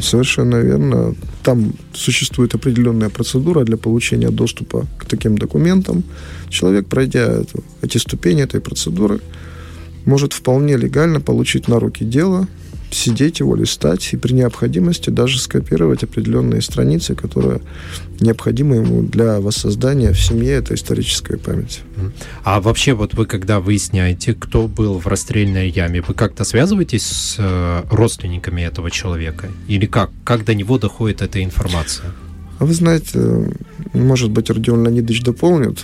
[0.00, 1.14] Совершенно верно.
[1.42, 6.04] Там существует определенная процедура для получения доступа к таким документам.
[6.48, 9.20] Человек, пройдя эту, эти ступени этой процедуры,
[10.06, 12.46] может вполне легально получить на руки дело,
[12.94, 17.60] сидеть его, листать и при необходимости даже скопировать определенные страницы, которые
[18.20, 21.80] необходимы ему для воссоздания в семье этой исторической памяти.
[22.44, 27.36] А вообще, вот вы когда выясняете, кто был в расстрельной яме, вы как-то связываетесь с
[27.38, 29.48] э, родственниками этого человека?
[29.68, 30.10] Или как?
[30.24, 32.10] Как до него доходит эта информация?
[32.58, 33.52] А вы знаете,
[33.94, 35.78] может быть, Родион Леонидович дополнит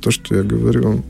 [0.00, 1.04] то, что я говорю.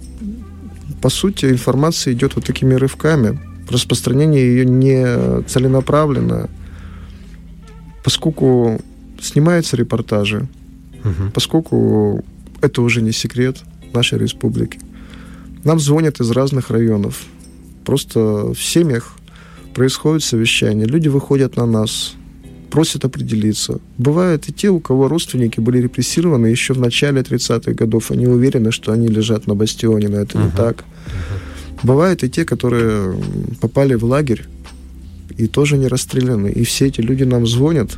[1.01, 3.39] По сути, информация идет вот такими рывками.
[3.71, 6.49] Распространение ее не целенаправленно,
[8.03, 8.81] поскольку
[9.21, 10.49] снимаются репортажи,
[11.05, 11.31] угу.
[11.35, 12.25] поскольку
[12.61, 13.59] это уже не секрет
[13.93, 14.79] нашей республики.
[15.65, 17.25] Нам звонят из разных районов.
[17.85, 18.21] Просто
[18.53, 19.15] в семьях
[19.75, 20.87] происходит совещание.
[20.87, 22.15] Люди выходят на нас,
[22.71, 23.81] просят определиться.
[23.97, 28.11] Бывают и те, у кого родственники были репрессированы еще в начале 30-х годов.
[28.11, 30.45] Они уверены, что они лежат на бастионе, но это uh-huh.
[30.45, 30.77] не так.
[30.79, 31.48] Uh-huh.
[31.83, 33.17] Бывают и те, которые
[33.61, 34.47] попали в лагерь
[35.37, 36.49] и тоже не расстреляны.
[36.49, 37.97] И все эти люди нам звонят,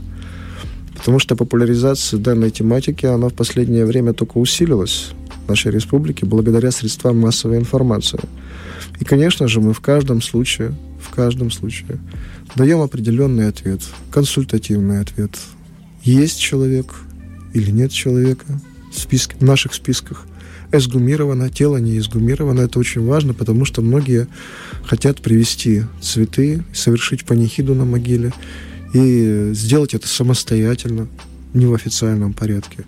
[0.96, 5.10] потому что популяризация данной тематики, она в последнее время только усилилась
[5.46, 8.20] в нашей республике благодаря средствам массовой информации.
[9.00, 11.98] И, конечно же, мы в каждом случае, в каждом случае
[12.54, 15.38] даем определенный ответ, консультативный ответ.
[16.02, 16.94] Есть человек
[17.54, 18.46] или нет человека
[18.92, 20.26] в, списке, в наших списках.
[20.72, 22.60] Эсгумировано, тело не эсгумировано.
[22.60, 24.28] Это очень важно, потому что многие
[24.84, 28.32] хотят привести цветы, совершить панихиду на могиле
[28.92, 31.08] и сделать это самостоятельно,
[31.54, 32.84] не в официальном порядке.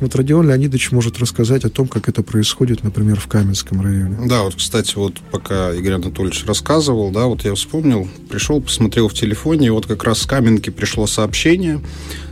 [0.00, 4.18] Вот Родион Леонидович может рассказать о том, как это происходит, например, в Каменском районе.
[4.26, 9.14] Да, вот, кстати, вот пока Игорь Анатольевич рассказывал, да, вот я вспомнил, пришел, посмотрел в
[9.14, 11.80] телефоне, и вот как раз с Каменки пришло сообщение,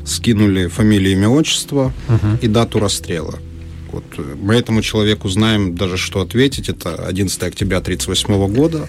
[0.05, 2.41] скинули фамилию, имя, отчество uh-huh.
[2.43, 3.39] и дату расстрела.
[3.93, 4.05] Вот
[4.41, 6.69] мы этому человеку знаем даже, что ответить.
[6.69, 8.89] Это 11 октября 1938 года.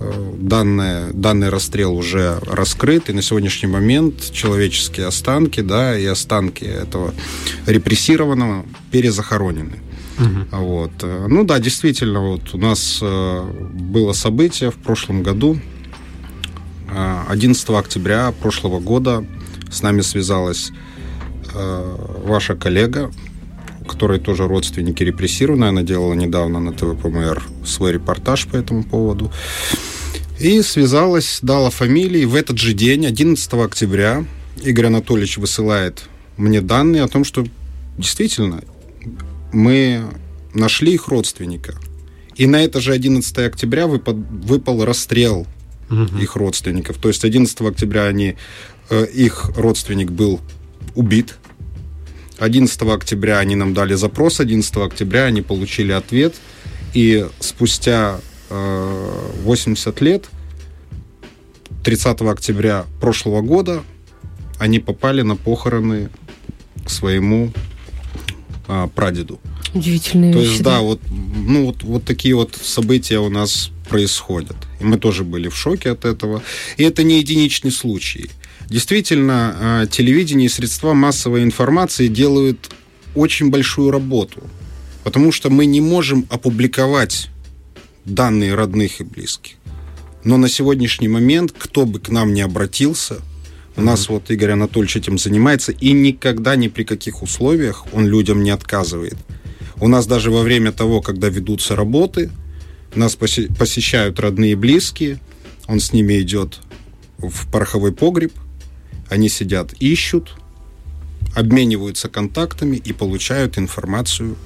[0.00, 6.64] Э, данное, данный расстрел уже раскрыт, и на сегодняшний момент человеческие останки, да, и останки
[6.64, 7.12] этого
[7.66, 9.80] репрессированного перезахоронены.
[10.18, 10.56] Угу.
[10.62, 10.92] Вот.
[11.02, 15.58] Э, ну да, действительно, вот у нас э, было событие в прошлом году.
[16.90, 19.26] 11 октября прошлого года
[19.70, 20.70] с нами связалась
[21.52, 23.10] ваша коллега,
[23.88, 25.70] которой тоже родственники репрессированные.
[25.70, 29.32] Она делала недавно на ТВПМР свой репортаж по этому поводу.
[30.38, 32.24] И связалась, дала фамилии.
[32.24, 34.24] В этот же день, 11 октября,
[34.62, 36.04] Игорь Анатольевич высылает
[36.36, 37.44] мне данные о том, что
[37.96, 38.62] действительно
[39.52, 40.04] мы
[40.54, 41.74] нашли их родственника.
[42.36, 45.46] И на это же 11 октября выпал, выпал расстрел
[45.90, 46.18] угу.
[46.18, 46.98] их родственников.
[46.98, 48.36] То есть 11 октября они,
[48.90, 50.40] э, их родственник был
[50.94, 51.34] убит.
[52.38, 56.34] 11 октября они нам дали запрос, 11 октября они получили ответ.
[56.94, 58.20] И спустя
[58.50, 60.26] 80 лет,
[61.84, 63.82] 30 октября прошлого года,
[64.58, 66.10] они попали на похороны
[66.84, 67.52] к своему
[68.66, 69.38] а, прадеду.
[69.74, 74.56] Удивительные То вещи, есть, да, вот, ну, вот, вот такие вот события у нас происходят.
[74.80, 76.42] И мы тоже были в шоке от этого.
[76.76, 78.30] И это не единичный случай.
[78.68, 82.70] Действительно, а, телевидение и средства массовой информации делают
[83.14, 84.42] очень большую работу.
[85.04, 87.30] Потому что мы не можем опубликовать
[88.04, 89.54] данные родных и близких.
[90.24, 93.18] Но на сегодняшний момент, кто бы к нам не обратился,
[93.76, 98.42] у нас вот Игорь Анатольевич этим занимается, и никогда ни при каких условиях он людям
[98.42, 99.16] не отказывает.
[99.80, 102.30] У нас даже во время того, когда ведутся работы,
[102.94, 105.20] нас посещают родные и близкие,
[105.68, 106.58] он с ними идет
[107.18, 108.32] в пороховой погреб,
[109.10, 110.34] они сидят, ищут,
[111.34, 114.36] обмениваются контактами и получают информацию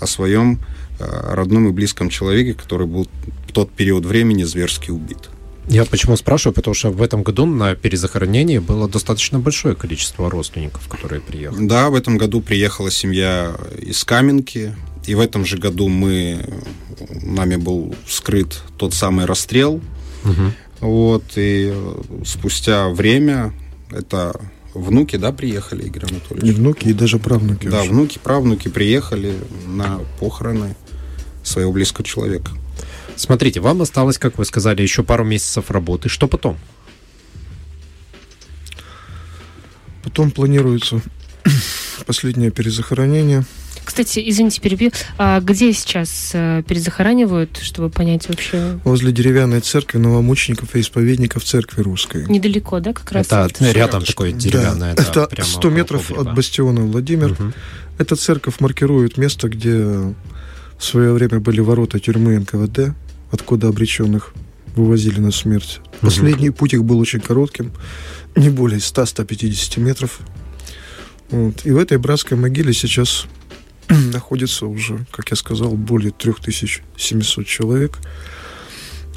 [0.00, 0.60] о своем
[0.98, 3.06] Э, родном и близком человеке, который был
[3.48, 5.28] в тот период времени зверски убит.
[5.68, 6.54] Я почему спрашиваю?
[6.54, 11.66] Потому что в этом году на перезахоронении было достаточно большое количество родственников, которые приехали.
[11.66, 14.74] Да, в этом году приехала семья из Каменки.
[15.06, 16.44] И в этом же году мы,
[17.22, 19.82] нами был скрыт тот самый расстрел.
[20.24, 20.52] Угу.
[20.80, 21.74] Вот, и
[22.24, 23.52] спустя время,
[23.90, 24.40] это
[24.74, 26.50] внуки, да, приехали, Игорь Анатольевич?
[26.50, 27.68] И внуки, и даже правнуки.
[27.68, 27.90] Да, уже.
[27.90, 29.34] внуки, правнуки приехали
[29.66, 30.76] на похороны
[31.42, 32.50] своего близкого человека.
[33.16, 36.08] Смотрите, вам осталось, как вы сказали, еще пару месяцев работы.
[36.08, 36.58] Что потом?
[40.04, 41.00] Потом планируется
[42.06, 43.44] последнее перезахоронение.
[43.86, 44.90] Кстати, извините, перебью.
[45.16, 48.80] А где сейчас э, перезахоранивают, чтобы понять вообще?
[48.82, 52.26] Возле деревянной церкви новомучеников и исповедников церкви русской.
[52.26, 53.26] Недалеко, да, как раз?
[53.26, 54.94] Это рядом такое деревянное.
[54.96, 57.32] Да, да, это 100 метров от бастиона Владимир.
[57.32, 57.52] Угу.
[57.98, 60.14] Эта церковь маркирует место, где в
[60.80, 62.92] свое время были ворота тюрьмы НКВД,
[63.30, 64.34] откуда обреченных
[64.74, 65.80] вывозили на смерть.
[66.00, 67.70] Последний путь их был очень коротким,
[68.34, 70.18] не более 100-150 метров.
[71.30, 71.64] Вот.
[71.64, 73.26] И в этой братской могиле сейчас
[74.12, 77.98] находится уже, как я сказал, более 3700 человек.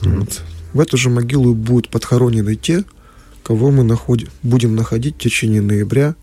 [0.01, 0.41] Вот.
[0.73, 2.83] В эту же могилу будут подхоронены те,
[3.43, 6.15] кого мы находим, будем находить в течение ноября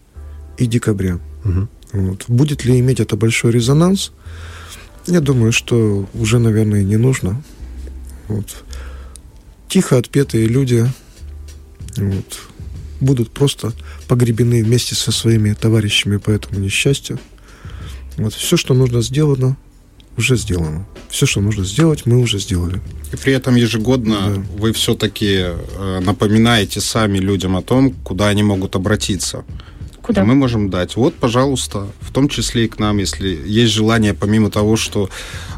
[0.59, 1.18] и декабря.
[1.44, 1.68] Мгм.
[1.92, 2.24] Вот.
[2.28, 4.12] Будет ли иметь это большой резонанс?
[5.07, 7.42] Я думаю, что уже, наверное, не нужно.
[8.28, 8.64] Вот.
[9.68, 10.88] Тихо отпетые люди
[11.97, 12.40] вот,
[13.01, 13.72] будут просто
[14.09, 17.18] погребены вместе со своими товарищами по этому несчастью.
[18.17, 18.35] Вот.
[18.35, 19.57] Все, что нужно сделано,
[20.17, 20.87] уже сделано.
[21.11, 22.81] Все, что нужно сделать, мы уже сделали.
[23.12, 24.43] И при этом ежегодно Да.
[24.59, 25.45] вы все-таки
[26.01, 29.45] напоминаете сами людям о том, куда они могут обратиться.
[30.03, 30.25] Куда?
[30.25, 30.95] Мы можем дать.
[30.97, 35.11] Вот, пожалуйста, в том числе и к нам, если есть желание, помимо того, что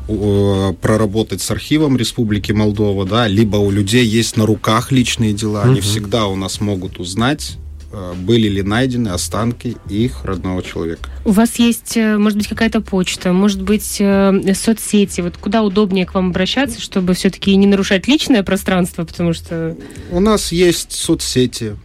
[0.09, 5.63] э, проработать с архивом Республики Молдова, да, либо у людей есть на руках личные дела,
[5.65, 5.83] они Мгм.
[5.83, 11.09] всегда у нас могут узнать, э, были ли найдены останки их родного человека.
[11.25, 15.23] У вас есть, э, может быть, какая-то почта, может быть, э, соцсети.
[15.23, 19.77] Вот куда удобнее к вам обращаться, чтобы все-таки не нарушать личное пространство, потому что...
[20.11, 21.77] У нас есть соцсети,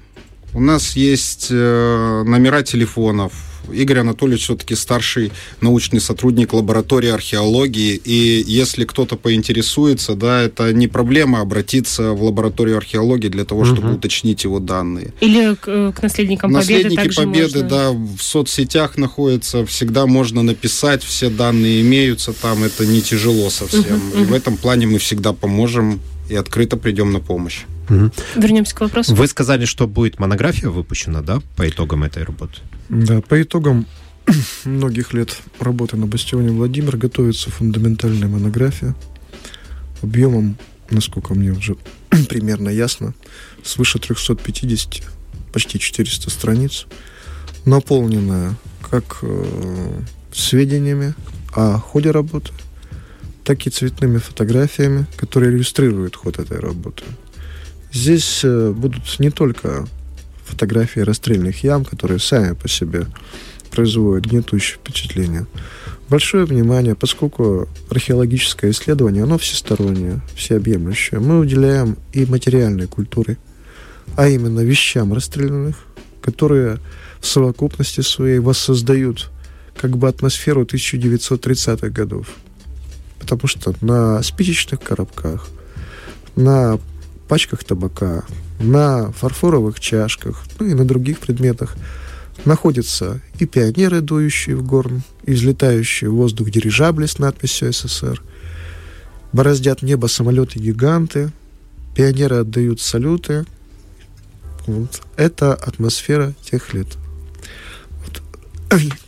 [0.54, 3.53] у нас есть э, номера телефонов.
[3.72, 10.88] Игорь Анатольевич все-таки старший научный сотрудник лаборатории археологии, и если кто-то поинтересуется, да, это не
[10.88, 13.96] проблема обратиться в лабораторию археологии для того, чтобы Мгм.
[13.96, 15.14] уточнить его данные.
[15.22, 17.70] Или к, э, к наследникам Победы Наследники также Победы, можно?
[17.70, 23.98] да, в соцсетях находятся, всегда можно написать, все данные имеются там, это не тяжело совсем.
[23.98, 26.00] Мгм, И в этом плане мы всегда поможем
[26.30, 27.62] и открыто придем на помощь.
[27.90, 28.12] Мгм.
[28.36, 29.14] Вернемся к вопросу.
[29.16, 32.60] Вы сказали, что будет монография выпущена, да, по итогам этой работы?
[32.90, 33.86] Да, по итогам
[34.66, 38.96] многих лет работы на бастионе Владимир готовится фундаментальная монография
[40.02, 40.58] объемом,
[40.90, 41.76] насколько мне уже
[42.30, 43.14] примерно ясно,
[43.64, 45.04] свыше 350,
[45.52, 46.86] почти 400 страниц,
[47.66, 48.56] наполненная
[48.90, 50.02] как э,
[50.34, 51.16] сведениями
[51.54, 52.52] о ходе работы,
[53.44, 57.04] так и цветными фотографиями, которые иллюстрируют ход этой работы.
[57.94, 59.88] Здесь э, будут не только
[60.46, 63.06] фотографии расстрельных ям, которые сами по себе
[63.70, 65.46] производят гнетущее впечатление.
[66.10, 71.20] Большое внимание, поскольку археологическое исследование, оно всестороннее, всеобъемлющее.
[71.20, 73.38] Мы уделяем и материальной культуре,
[74.16, 75.78] а именно вещам расстрелянных,
[76.22, 76.80] которые
[77.20, 79.30] в совокупности своей воссоздают
[79.80, 82.28] как бы атмосферу 1930-х годов.
[83.20, 85.48] Потому что на спичечных коробках,
[86.36, 86.80] на
[87.28, 88.24] пачках табака,
[88.60, 91.76] на фарфоровых чашках, ну и на других предметах
[92.46, 98.22] находятся и пионеры, дующие в горн, и взлетающие в воздух дирижабли с надписью СССР,
[99.32, 101.32] бороздят небо самолеты-гиганты,
[101.96, 103.46] пионеры отдают салюты.
[104.66, 105.02] Вот.
[105.16, 106.88] Это атмосфера тех лет.
[108.06, 108.22] Вот.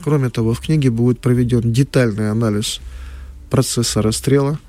[0.03, 2.79] Кроме того, в книге будет проведен детальный анализ
[3.49, 4.59] процесса расстрела.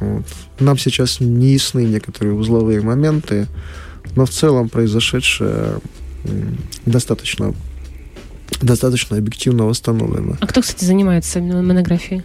[0.00, 0.24] Вот.
[0.60, 3.46] Нам сейчас не ясны некоторые узловые моменты,
[4.16, 5.80] но в целом произошедшее
[6.86, 7.54] достаточно,
[8.62, 10.36] достаточно объективно восстановлено.
[10.40, 12.22] А кто, кстати, занимается именно монографией?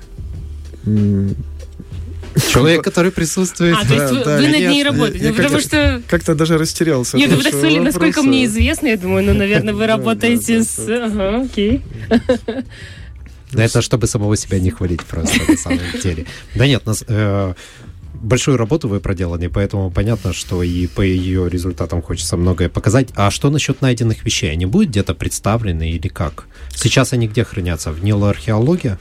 [2.51, 3.75] Человек, который присутствует.
[3.79, 5.17] А, то есть да, вы, да, вы над ней работаете?
[5.19, 6.01] Я- Ну, я потому как-то- что...
[6.09, 7.15] Как-то даже растерялся.
[7.17, 10.79] Нет, вы так сказали, насколько мне известно, я думаю, ну, наверное, вы работаете с...
[10.79, 11.81] Ага, окей.
[13.53, 16.25] Да это чтобы самого себя не хвалить просто на самом деле.
[16.55, 17.53] Да нет, нас, э,
[18.13, 23.09] большую работу вы проделали, поэтому понятно, что и по ее результатам хочется многое показать.
[23.15, 24.51] А что насчет найденных вещей?
[24.51, 26.45] Они будут где-то представлены или как?
[26.73, 27.91] Сейчас они где хранятся?
[27.91, 28.97] В нилоархеологии?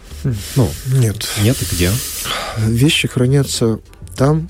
[0.56, 1.28] Ну, Нет.
[1.42, 1.90] нет и где?
[2.58, 3.80] Вещи хранятся
[4.16, 4.48] там,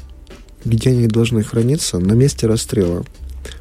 [0.65, 3.05] где они должны храниться, на месте расстрела.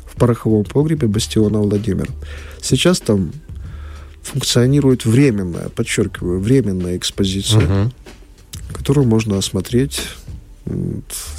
[0.05, 2.09] В пороховом погребе бастиона Владимир.
[2.61, 3.31] Сейчас там
[4.21, 7.91] функционирует временная, подчеркиваю, временная экспозиция, Мгм.
[8.73, 10.01] которую можно осмотреть,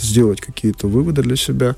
[0.01, 1.77] сделать какие-то выводы для себя.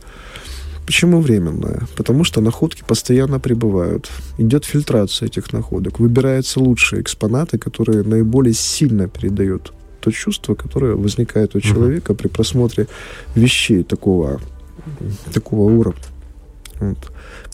[0.86, 1.82] Почему временная?
[1.96, 4.10] Потому что находки постоянно прибывают.
[4.38, 5.98] Идет фильтрация этих находок.
[6.00, 12.86] Выбираются лучшие экспонаты, которые наиболее сильно передают то чувство, которое возникает у человека при просмотре
[13.34, 14.40] вещей такого,
[15.32, 16.02] такого уровня.
[16.80, 16.98] Вот.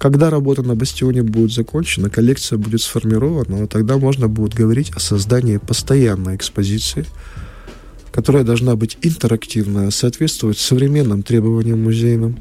[0.00, 5.58] Когда работа на бастионе будет закончена, коллекция будет сформирована, тогда можно будет говорить о создании
[5.58, 7.04] постоянной экспозиции,
[8.10, 12.38] которая должна быть интерактивная, соответствовать современным требованиям музейным.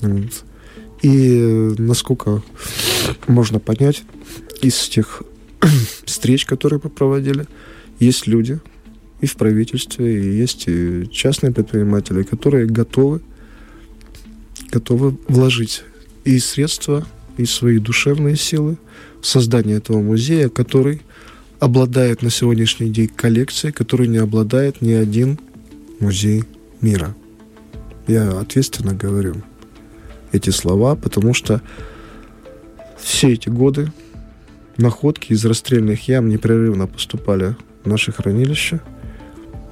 [0.00, 0.44] Вот.
[1.02, 2.42] И э, насколько
[3.28, 4.02] можно понять
[4.60, 5.22] из тех
[6.04, 7.46] встреч, которые мы проводили,
[8.00, 8.58] есть люди
[9.20, 13.20] и в правительстве, и есть и частные предприниматели, которые готовы
[14.72, 15.84] готовы вложить
[16.24, 17.06] и средства,
[17.36, 18.76] и свои душевные силы
[19.20, 21.02] в создание этого музея, который
[21.60, 25.38] обладает на сегодняшний день коллекцией, которой не обладает ни один
[26.00, 26.44] музей
[26.80, 27.14] мира.
[28.06, 29.36] Я ответственно говорю
[30.32, 31.62] эти слова, потому что
[33.00, 33.92] все эти годы
[34.76, 38.82] находки из расстрельных ям непрерывно поступали в наши хранилища.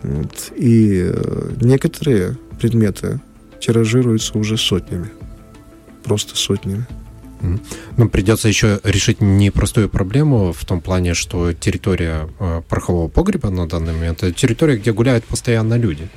[0.03, 3.21] Вот, и э, некоторые предметы
[3.61, 5.11] тиражируются уже сотнями.
[6.05, 6.87] Просто сотнями.
[7.97, 13.67] Нам придется еще решить непростую проблему в том плане, что территория э, порохового погреба на
[13.67, 16.09] данный момент это территория, где гуляют постоянно люди.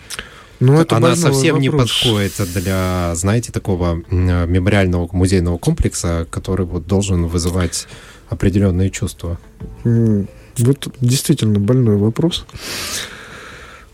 [0.60, 1.62] Ну, это Она совсем вопрос.
[1.62, 7.88] не подходит для, знаете, такого мемориального музейного комплекса, который вот должен вызывать
[8.30, 9.38] определенные чувства.
[9.84, 12.46] Вот действительно больной вопрос.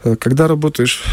[0.03, 1.03] Э, когда работаешь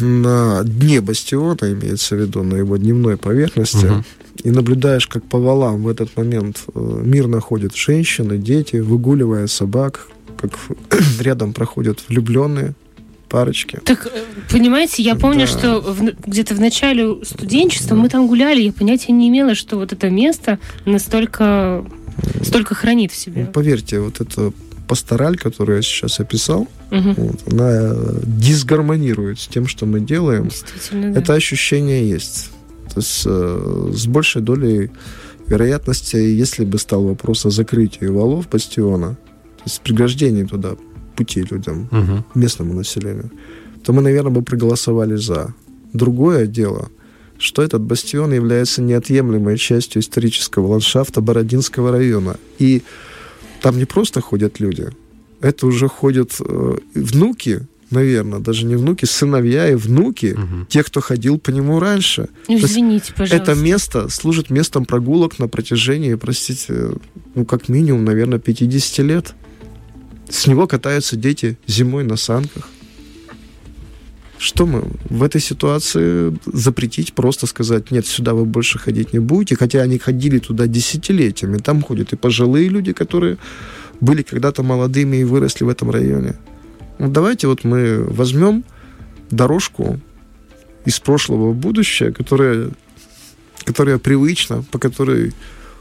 [0.00, 4.04] на дне бастиона, имеется в виду на его дневной поверхности, угу.
[4.42, 10.08] и наблюдаешь, как по валам в этот момент э, мирно ходят женщины, дети, выгуливая собак,
[10.40, 10.52] как
[11.20, 12.74] рядом проходят влюбленные,
[13.28, 13.80] парочки.
[13.84, 15.46] Так, э, понимаете, я помню, да.
[15.46, 18.02] что в, где-то в начале студенчества да.
[18.02, 21.84] мы там гуляли, я понятия не имела, что вот это место настолько
[22.42, 23.44] столько хранит в себе.
[23.46, 24.52] Ну, поверьте, вот это
[24.86, 27.12] пастораль, которую я сейчас описал, угу.
[27.16, 30.50] вот, она э, дисгармонирует с тем, что мы делаем.
[30.92, 31.20] Да.
[31.20, 32.50] Это ощущение есть.
[32.92, 34.90] То есть э, с большей долей
[35.46, 39.16] вероятности, если бы стал вопрос о закрытии валов бастиона,
[39.56, 40.76] то есть преграждении туда
[41.16, 42.24] пути людям, угу.
[42.34, 43.30] местному населению,
[43.84, 45.54] то мы, наверное, бы проголосовали за.
[45.92, 46.88] Другое дело,
[47.38, 52.36] что этот бастион является неотъемлемой частью исторического ландшафта Бородинского района.
[52.58, 52.82] И
[53.64, 54.90] там не просто ходят люди,
[55.40, 60.66] это уже ходят э, внуки, наверное, даже не внуки, сыновья и внуки угу.
[60.68, 62.28] тех, кто ходил по нему раньше.
[62.46, 63.52] Извините, пожалуйста.
[63.52, 66.90] Это место служит местом прогулок на протяжении, простите,
[67.34, 69.34] ну, как минимум, наверное, 50 лет.
[70.28, 72.68] С него катаются дети зимой на санках.
[74.38, 79.56] Что мы в этой ситуации запретить, просто сказать, нет, сюда вы больше ходить не будете,
[79.56, 81.58] хотя они ходили туда десятилетиями.
[81.58, 83.36] Там ходят и пожилые люди, которые
[84.00, 86.34] были когда-то молодыми и выросли в этом районе.
[86.98, 88.64] Ну, давайте вот мы возьмем
[89.30, 90.00] дорожку
[90.84, 92.70] из прошлого в будущее, которая,
[93.64, 95.32] которая привычна, по которой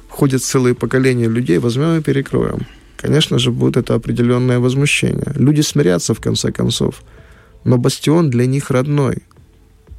[0.10, 2.68] ходят целые поколения людей, возьмем и перекроем
[3.04, 5.34] конечно же, будет это определенное возмущение.
[5.36, 7.04] Люди смирятся, в конце концов.
[7.64, 9.20] Но бастион для них родной.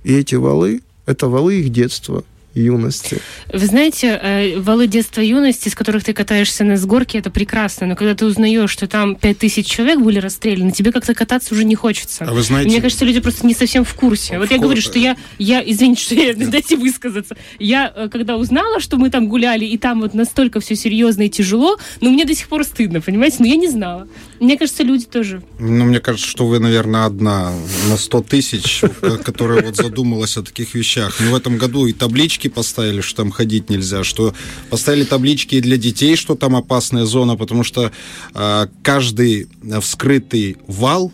[0.03, 2.25] И эти валы— это валы их детства,
[2.55, 3.19] юности.
[3.53, 7.97] Вы знаете, э, валы детства юности, с которых ты катаешься на сгорке, это прекрасно, но
[7.97, 12.25] когда ты узнаешь, что там 5000 человек были расстреляны, тебе как-то кататься уже не хочется.
[12.25, 12.71] А вы знаете...
[12.71, 14.39] Мне кажется, люди просто не совсем в курсе.
[14.39, 17.37] Вот в я говорю, что я, я извините, что я, дайте высказаться.
[17.59, 21.29] Я, э, когда узнала, что мы там гуляли, и там вот настолько все серьезно и
[21.29, 23.37] тяжело, ну, мне до сих пор стыдно, понимаете?
[23.41, 24.09] Но я не знала.
[24.41, 25.43] Мне кажется, люди тоже.
[25.59, 27.53] Ну, мне кажется, что вы, наверное, одна
[27.89, 28.83] на 100 тысяч,
[29.25, 31.19] которая вот задумалась о таких вещах.
[31.21, 34.35] Но в этом году и таблички поставили, что там ходить нельзя, что
[34.71, 37.93] поставили таблички для детей, что там опасная зона, потому что
[38.35, 39.49] э, каждый
[39.81, 41.13] вскрытый вал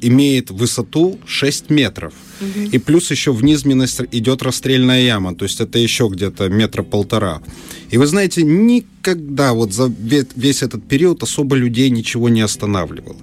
[0.00, 2.14] имеет высоту 6 метров.
[2.40, 2.70] Угу.
[2.72, 7.42] И плюс еще в низменность идет расстрельная яма, то есть это еще где-то метра полтора.
[7.90, 9.92] И вы знаете, никогда вот за
[10.36, 13.16] весь этот период особо людей ничего не останавливало.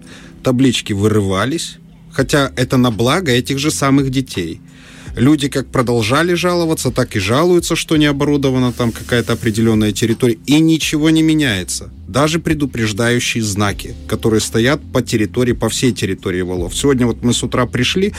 [0.44, 1.78] Таблички вырывались,
[2.12, 4.60] хотя это на благо этих же самых детей.
[5.16, 10.60] Люди как продолжали жаловаться, так и жалуются, что не оборудована там какая-то определенная территория, и
[10.60, 11.92] ничего не меняется.
[12.08, 16.76] Даже предупреждающие знаки, которые стоят по территории, по всей территории валов.
[16.76, 18.14] Сегодня вот мы с утра пришли,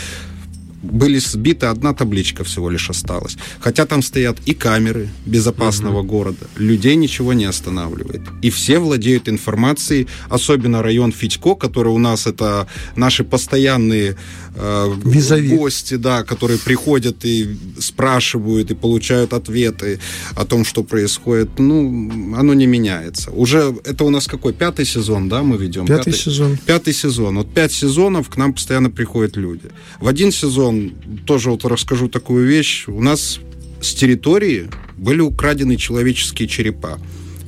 [0.85, 3.37] были сбиты, одна табличка всего лишь осталась.
[3.61, 6.09] Хотя там стоят и камеры безопасного угу.
[6.09, 6.47] города.
[6.57, 8.23] Людей ничего не останавливает.
[8.43, 12.67] И все владеют информацией, особенно район Федько, который у нас это
[12.97, 14.17] наши постоянные
[14.55, 20.01] э, гости, да, которые приходят и спрашивают, и получают ответы
[20.37, 21.59] о том, что происходит.
[21.59, 23.31] Ну, оно не меняется.
[23.31, 24.53] Уже это у нас какой?
[24.53, 25.87] Пятый сезон, да, мы ведем?
[25.87, 26.59] Пятый, пятый сезон.
[26.67, 27.37] Пятый сезон.
[27.39, 29.71] Вот пять сезонов к нам постоянно приходят люди.
[30.01, 30.91] В один сезон вам
[31.27, 32.85] тоже вот расскажу такую вещь.
[32.89, 33.41] У нас
[33.81, 36.99] с территории были украдены человеческие черепа.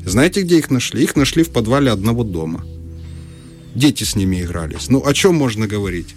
[0.04, 1.02] Знаете, где их нашли?
[1.02, 2.64] Их нашли в подвале одного дома.
[3.74, 4.88] Дети с ними игрались.
[4.88, 6.14] Ну, о чем можно говорить?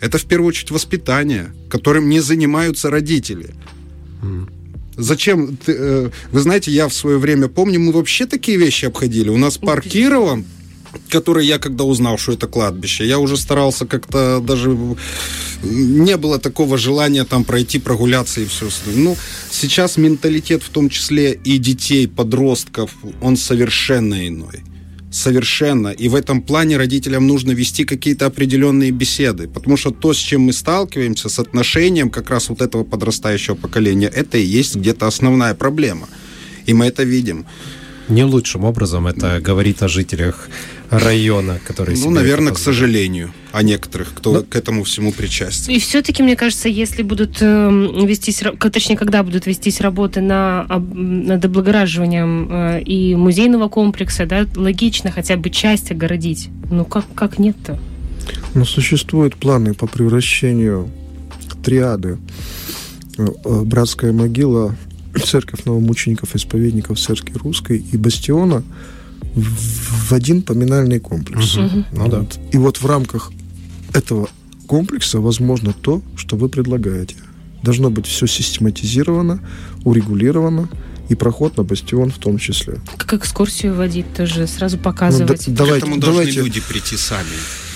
[0.00, 3.54] Это в первую очередь воспитание, которым не занимаются родители.
[4.96, 5.56] Зачем?
[5.56, 9.30] Ты, э, вы знаете, я в свое время помню, мы вообще такие вещи обходили.
[9.30, 10.44] У нас парк Кирова
[11.08, 14.76] который я когда узнал, что это кладбище, я уже старался как-то даже
[15.62, 18.68] не было такого желания там пройти, прогуляться и все.
[18.86, 19.16] Ну,
[19.50, 22.90] сейчас менталитет в том числе и детей, подростков,
[23.20, 24.64] он совершенно иной
[25.12, 25.88] совершенно.
[25.88, 29.46] И в этом плане родителям нужно вести какие-то определенные беседы.
[29.46, 34.08] Потому что то, с чем мы сталкиваемся, с отношением как раз вот этого подрастающего поколения,
[34.08, 36.08] это и есть где-то основная проблема.
[36.66, 37.44] И мы это видим.
[38.08, 40.48] Не лучшим образом это говорит о жителях
[40.92, 44.42] района, которые Ну, наверное, к сожалению, о некоторых, кто Но...
[44.42, 45.72] к этому всему причастен.
[45.72, 47.70] И все-таки, мне кажется, если будут э,
[48.04, 55.10] вестись, точнее, когда будут вестись работы на, над облагораживанием э, и музейного комплекса, да, логично
[55.10, 56.50] хотя бы часть огородить.
[56.70, 57.78] Ну, как, как нет-то?
[58.54, 60.90] Ну, существуют планы по превращению
[61.62, 62.18] триады
[63.16, 64.76] э, э, братская могила
[65.24, 68.62] церковь новомучеников, исповедников церкви русской и бастиона
[69.34, 71.56] в один поминальный комплекс.
[71.56, 71.84] Угу.
[71.92, 72.26] Ну, да.
[72.52, 73.32] И вот в рамках
[73.92, 74.28] этого
[74.66, 77.16] комплекса возможно то, что вы предлагаете.
[77.62, 79.40] Должно быть все систематизировано,
[79.84, 80.68] урегулировано,
[81.08, 82.80] и проход на бастион в том числе.
[82.96, 85.46] Как экскурсию водить тоже, сразу показывать.
[85.46, 86.40] Ну, да, давайте, К этому должны давайте...
[86.40, 87.26] люди прийти сами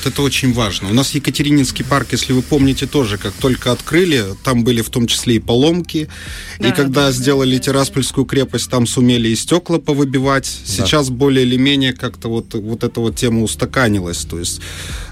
[0.06, 0.90] это очень важно.
[0.90, 5.06] У нас Екатерининский парк, если вы помните, тоже как только открыли, там были в том
[5.06, 6.08] числе и поломки.
[6.58, 10.44] Да, и когда да, сделали да, Тираспольскую крепость, там сумели и стекла повыбивать.
[10.44, 10.72] Да.
[10.72, 14.24] Сейчас более или менее как-то вот, вот эта вот тема устаканилась.
[14.24, 14.60] То есть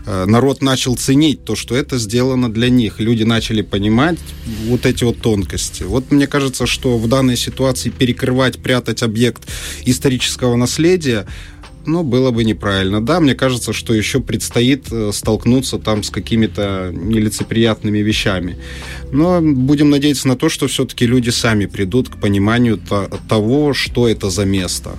[0.07, 3.01] э, народ начал ценить то, что это сделано для них.
[3.01, 4.19] Люди начали понимать
[4.67, 5.83] вот эти вот тонкости.
[5.83, 9.43] Вот мне кажется, что в данной ситуации перекрывать, прятать объект
[9.85, 11.27] исторического наследия
[11.87, 13.05] ну, было бы неправильно.
[13.05, 18.57] Да, мне кажется, что еще предстоит э, столкнуться там с какими-то нелицеприятными вещами.
[19.13, 22.79] Но будем надеяться на то, что все-таки люди сами придут к пониманию
[23.29, 24.97] того, что это за место.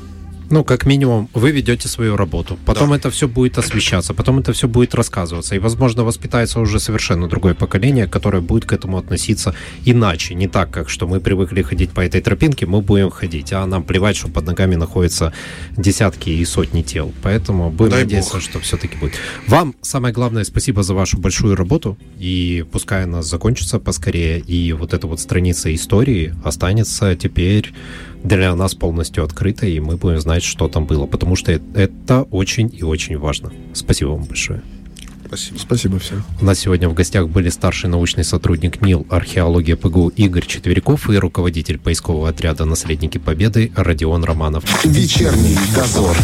[0.50, 2.58] Ну, как минимум, вы ведете свою работу.
[2.66, 2.98] Потом да.
[2.98, 5.56] это все будет освещаться, потом это все будет рассказываться.
[5.56, 10.36] И, возможно, воспитается уже совершенно другое поколение, которое будет к этому относиться иначе.
[10.36, 13.84] Не так, как что мы привыкли ходить по этой тропинке, мы будем ходить, а нам
[13.84, 15.34] плевать, что под ногами находятся
[15.78, 17.12] десятки и сотни тел.
[17.24, 18.42] Поэтому будем Дай надеяться, Бог.
[18.42, 19.14] что все-таки будет.
[19.48, 21.98] Вам самое главное спасибо за вашу большую работу.
[22.20, 24.40] И пускай она закончится поскорее.
[24.40, 27.74] И вот эта вот страница истории останется теперь
[28.26, 32.72] для нас полностью открыто, и мы будем знать, что там было, потому что это очень
[32.74, 33.52] и очень важно.
[33.74, 34.62] Спасибо вам большое.
[35.28, 35.58] Спасибо.
[35.58, 36.24] Спасибо всем.
[36.40, 41.18] У нас сегодня в гостях были старший научный сотрудник НИЛ «Археология ПГУ» Игорь Четверяков и
[41.18, 44.64] руководитель поискового отряда «Наследники Победы» Родион Романов.
[44.86, 46.16] Вечерний дозор.